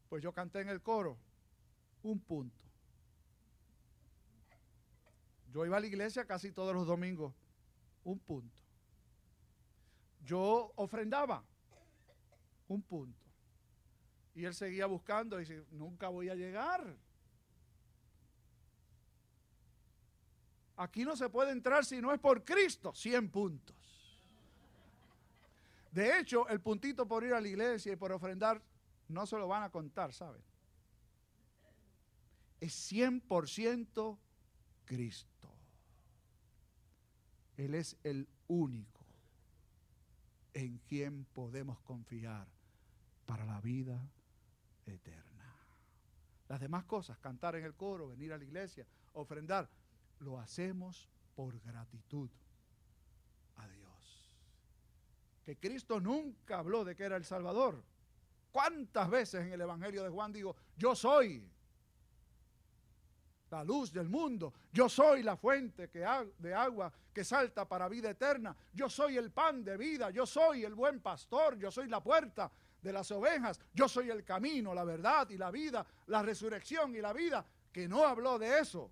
pues 0.08 0.22
yo 0.22 0.32
canté 0.32 0.60
en 0.60 0.68
el 0.68 0.82
coro 0.82 1.18
un 2.02 2.20
punto. 2.20 2.64
Yo 5.52 5.64
iba 5.64 5.76
a 5.76 5.80
la 5.80 5.86
iglesia 5.86 6.24
casi 6.24 6.52
todos 6.52 6.74
los 6.74 6.86
domingos, 6.86 7.34
un 8.04 8.18
punto. 8.18 8.56
Yo 10.24 10.72
ofrendaba, 10.76 11.44
un 12.68 12.82
punto. 12.82 13.26
Y 14.34 14.44
él 14.44 14.54
seguía 14.54 14.86
buscando 14.86 15.36
y 15.36 15.40
dice, 15.40 15.64
nunca 15.72 16.08
voy 16.08 16.28
a 16.28 16.34
llegar. 16.34 16.96
Aquí 20.76 21.04
no 21.04 21.16
se 21.16 21.28
puede 21.28 21.50
entrar 21.50 21.84
si 21.84 22.00
no 22.00 22.12
es 22.12 22.20
por 22.20 22.44
Cristo, 22.44 22.94
100 22.94 23.30
puntos. 23.30 23.76
De 25.90 26.20
hecho, 26.20 26.48
el 26.48 26.60
puntito 26.60 27.08
por 27.08 27.24
ir 27.24 27.34
a 27.34 27.40
la 27.40 27.48
iglesia 27.48 27.92
y 27.92 27.96
por 27.96 28.12
ofrendar 28.12 28.62
no 29.08 29.26
se 29.26 29.36
lo 29.36 29.48
van 29.48 29.64
a 29.64 29.70
contar, 29.70 30.12
¿saben? 30.12 30.42
Es 32.60 32.92
100% 32.92 34.18
Cristo. 34.84 35.52
Él 37.56 37.74
es 37.74 37.96
el 38.04 38.28
único 38.46 39.04
en 40.54 40.78
quien 40.86 41.24
podemos 41.24 41.80
confiar 41.80 42.46
para 43.28 43.44
la 43.44 43.60
vida 43.60 44.10
eterna. 44.86 45.54
Las 46.48 46.60
demás 46.60 46.84
cosas, 46.84 47.18
cantar 47.18 47.56
en 47.56 47.64
el 47.64 47.74
coro, 47.74 48.08
venir 48.08 48.32
a 48.32 48.38
la 48.38 48.44
iglesia, 48.44 48.86
ofrendar, 49.12 49.68
lo 50.20 50.40
hacemos 50.40 51.10
por 51.34 51.60
gratitud 51.60 52.30
a 53.56 53.68
Dios. 53.68 54.32
Que 55.44 55.58
Cristo 55.58 56.00
nunca 56.00 56.58
habló 56.58 56.86
de 56.86 56.96
que 56.96 57.04
era 57.04 57.16
el 57.16 57.24
Salvador. 57.26 57.84
¿Cuántas 58.50 59.10
veces 59.10 59.42
en 59.44 59.52
el 59.52 59.60
Evangelio 59.60 60.02
de 60.02 60.08
Juan 60.08 60.32
digo, 60.32 60.56
yo 60.78 60.96
soy 60.96 61.46
la 63.50 63.62
luz 63.62 63.92
del 63.92 64.08
mundo. 64.08 64.54
Yo 64.72 64.88
soy 64.88 65.22
la 65.22 65.36
fuente 65.36 65.90
que 65.90 66.06
de 66.38 66.54
agua 66.54 66.90
que 67.12 67.24
salta 67.24 67.68
para 67.68 67.88
vida 67.88 68.08
eterna. 68.08 68.56
Yo 68.72 68.88
soy 68.88 69.18
el 69.18 69.30
pan 69.30 69.64
de 69.64 69.76
vida. 69.76 70.10
Yo 70.10 70.24
soy 70.24 70.64
el 70.64 70.74
buen 70.74 71.00
pastor. 71.00 71.58
Yo 71.58 71.70
soy 71.70 71.88
la 71.88 72.02
puerta 72.02 72.50
de 72.82 72.92
las 72.92 73.10
ovejas. 73.10 73.60
Yo 73.74 73.88
soy 73.88 74.10
el 74.10 74.24
camino, 74.24 74.74
la 74.74 74.84
verdad 74.84 75.28
y 75.30 75.36
la 75.36 75.50
vida, 75.50 75.86
la 76.06 76.22
resurrección 76.22 76.94
y 76.94 77.00
la 77.00 77.12
vida. 77.12 77.44
Que 77.72 77.88
no 77.88 78.04
habló 78.04 78.38
de 78.38 78.58
eso. 78.58 78.90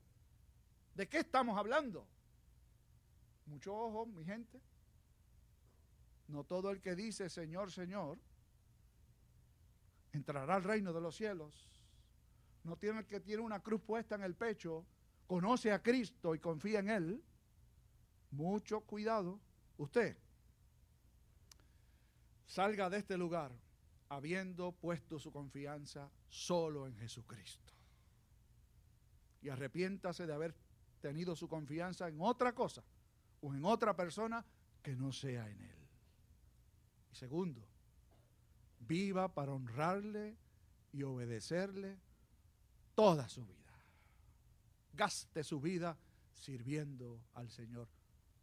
¿De 0.95 1.09
qué 1.09 1.19
estamos 1.19 1.59
hablando? 1.59 2.07
Mucho 3.47 3.75
ojo, 3.75 4.07
mi 4.07 4.25
gente. 4.25 4.61
No 6.29 6.45
todo 6.45 6.71
el 6.71 6.81
que 6.81 6.95
dice 6.95 7.29
Señor, 7.29 7.71
Señor, 7.71 8.19
entrará 10.13 10.57
al 10.57 10.65
reino 10.65 10.93
de 10.93 11.01
los 11.01 11.17
cielos 11.17 11.67
no 12.67 12.77
tiene 12.77 12.99
el 12.99 13.07
que 13.07 13.21
tiene 13.21 13.43
una 13.43 13.61
cruz 13.61 13.81
puesta 13.81 14.17
en 14.17 14.23
el 14.23 14.35
pecho, 14.35 14.85
conoce 15.27 15.73
a 15.73 15.83
Cristo 15.83 16.35
y 16.35 16.41
confía 16.41 16.81
en 16.81 16.91
Él, 16.91 17.25
mucho 18.33 18.81
cuidado, 18.81 19.41
usted 19.79 20.17
salga 22.45 22.91
de 22.91 22.99
este 22.99 23.17
lugar 23.17 23.53
habiendo 24.09 24.73
puesto 24.73 25.19
su 25.19 25.33
confianza 25.33 26.11
solo 26.29 26.87
en 26.87 26.97
Jesucristo. 26.97 27.73
Y 29.43 29.49
arrepiéntase 29.49 30.27
de 30.27 30.33
haber 30.33 30.55
tenido 31.01 31.37
su 31.37 31.49
confianza 31.49 32.09
en 32.09 32.21
otra 32.21 32.55
cosa 32.55 32.83
o 33.41 33.55
en 33.55 33.65
otra 33.65 33.95
persona 33.95 34.45
que 34.83 34.97
no 34.97 35.13
sea 35.13 35.49
en 35.49 35.61
Él. 35.61 35.89
Y 37.13 37.15
segundo, 37.15 37.67
viva 38.81 39.33
para 39.33 39.53
honrarle 39.53 40.37
y 40.93 41.03
obedecerle 41.03 41.99
toda 42.95 43.29
su 43.29 43.45
vida. 43.45 43.57
Gaste 44.95 45.45
su 45.45 45.61
vida 45.61 45.99
sirviendo 46.33 47.21
al 47.35 47.51
Señor. 47.51 47.89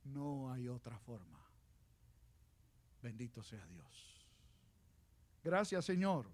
No 0.05 0.51
hay 0.51 0.67
otra 0.67 0.97
forma. 0.99 1.39
Bendito 3.01 3.43
sea 3.43 3.65
Dios. 3.67 4.12
Gracias 5.43 5.85
Señor 5.85 6.25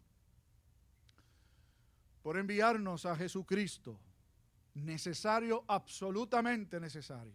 por 2.21 2.37
enviarnos 2.37 3.05
a 3.05 3.15
Jesucristo, 3.15 3.99
necesario, 4.75 5.63
absolutamente 5.67 6.79
necesario. 6.79 7.33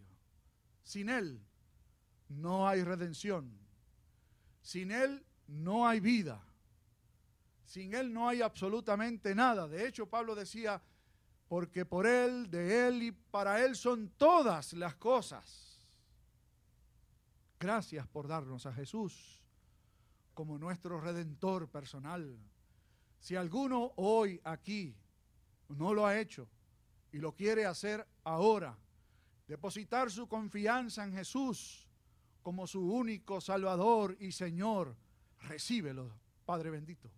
Sin 0.83 1.09
Él 1.09 1.41
no 2.29 2.67
hay 2.67 2.83
redención. 2.83 3.51
Sin 4.61 4.91
Él 4.91 5.25
no 5.47 5.87
hay 5.87 5.99
vida. 5.99 6.41
Sin 7.65 7.93
Él 7.93 8.13
no 8.13 8.29
hay 8.29 8.41
absolutamente 8.41 9.33
nada. 9.33 9.67
De 9.67 9.87
hecho, 9.87 10.07
Pablo 10.07 10.35
decía, 10.35 10.81
porque 11.47 11.85
por 11.85 12.05
Él, 12.05 12.49
de 12.49 12.87
Él 12.87 13.03
y 13.03 13.11
para 13.11 13.63
Él 13.65 13.75
son 13.75 14.09
todas 14.17 14.73
las 14.73 14.95
cosas. 14.95 15.85
Gracias 17.59 18.07
por 18.07 18.27
darnos 18.27 18.65
a 18.65 18.73
Jesús 18.73 19.44
como 20.35 20.59
nuestro 20.59 21.01
redentor 21.01 21.67
personal. 21.67 22.37
Si 23.19 23.35
alguno 23.35 23.93
hoy 23.95 24.39
aquí 24.43 24.95
no 25.69 25.95
lo 25.95 26.05
ha 26.05 26.19
hecho 26.19 26.47
y 27.11 27.17
lo 27.17 27.33
quiere 27.33 27.65
hacer 27.65 28.07
ahora, 28.23 28.77
depositar 29.47 30.11
su 30.11 30.27
confianza 30.27 31.03
en 31.03 31.13
Jesús 31.13 31.89
como 32.43 32.67
su 32.67 32.81
único 32.81 33.41
Salvador 33.41 34.15
y 34.19 34.31
Señor, 34.31 34.95
recíbelo, 35.39 36.11
Padre 36.45 36.69
bendito 36.69 37.09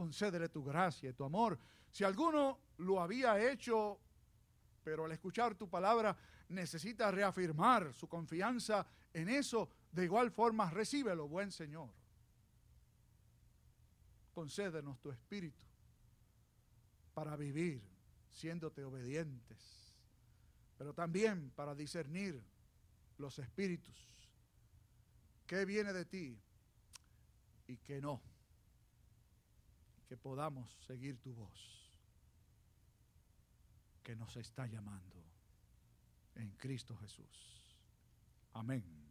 concédele 0.00 0.48
tu 0.48 0.64
gracia 0.64 1.10
y 1.10 1.12
tu 1.12 1.24
amor. 1.24 1.58
Si 1.90 2.04
alguno 2.04 2.58
lo 2.78 3.02
había 3.02 3.38
hecho, 3.52 4.00
pero 4.82 5.04
al 5.04 5.12
escuchar 5.12 5.54
tu 5.56 5.68
palabra 5.68 6.16
necesita 6.48 7.10
reafirmar 7.10 7.92
su 7.92 8.08
confianza 8.08 8.86
en 9.12 9.28
eso, 9.28 9.68
de 9.92 10.04
igual 10.04 10.30
forma 10.30 10.70
recíbelo, 10.70 11.28
buen 11.28 11.52
Señor. 11.52 11.90
Concédenos 14.40 14.98
tu 15.00 15.10
espíritu 15.10 15.66
para 17.12 17.36
vivir 17.36 17.82
siéndote 18.30 18.82
obedientes, 18.82 19.60
pero 20.78 20.94
también 20.94 21.50
para 21.50 21.74
discernir 21.74 22.42
los 23.18 23.38
espíritus, 23.38 24.08
qué 25.46 25.66
viene 25.66 25.92
de 25.92 26.06
ti 26.06 26.40
y 27.66 27.76
qué 27.76 28.00
no 28.00 28.22
que 30.08 30.16
podamos 30.16 30.74
seguir 30.86 31.18
tu 31.20 31.34
voz 31.34 32.00
que 34.02 34.16
nos 34.16 34.34
está 34.38 34.66
llamando 34.66 35.22
en 36.36 36.50
Cristo 36.52 36.96
Jesús. 36.96 37.76
Amén. 38.54 39.09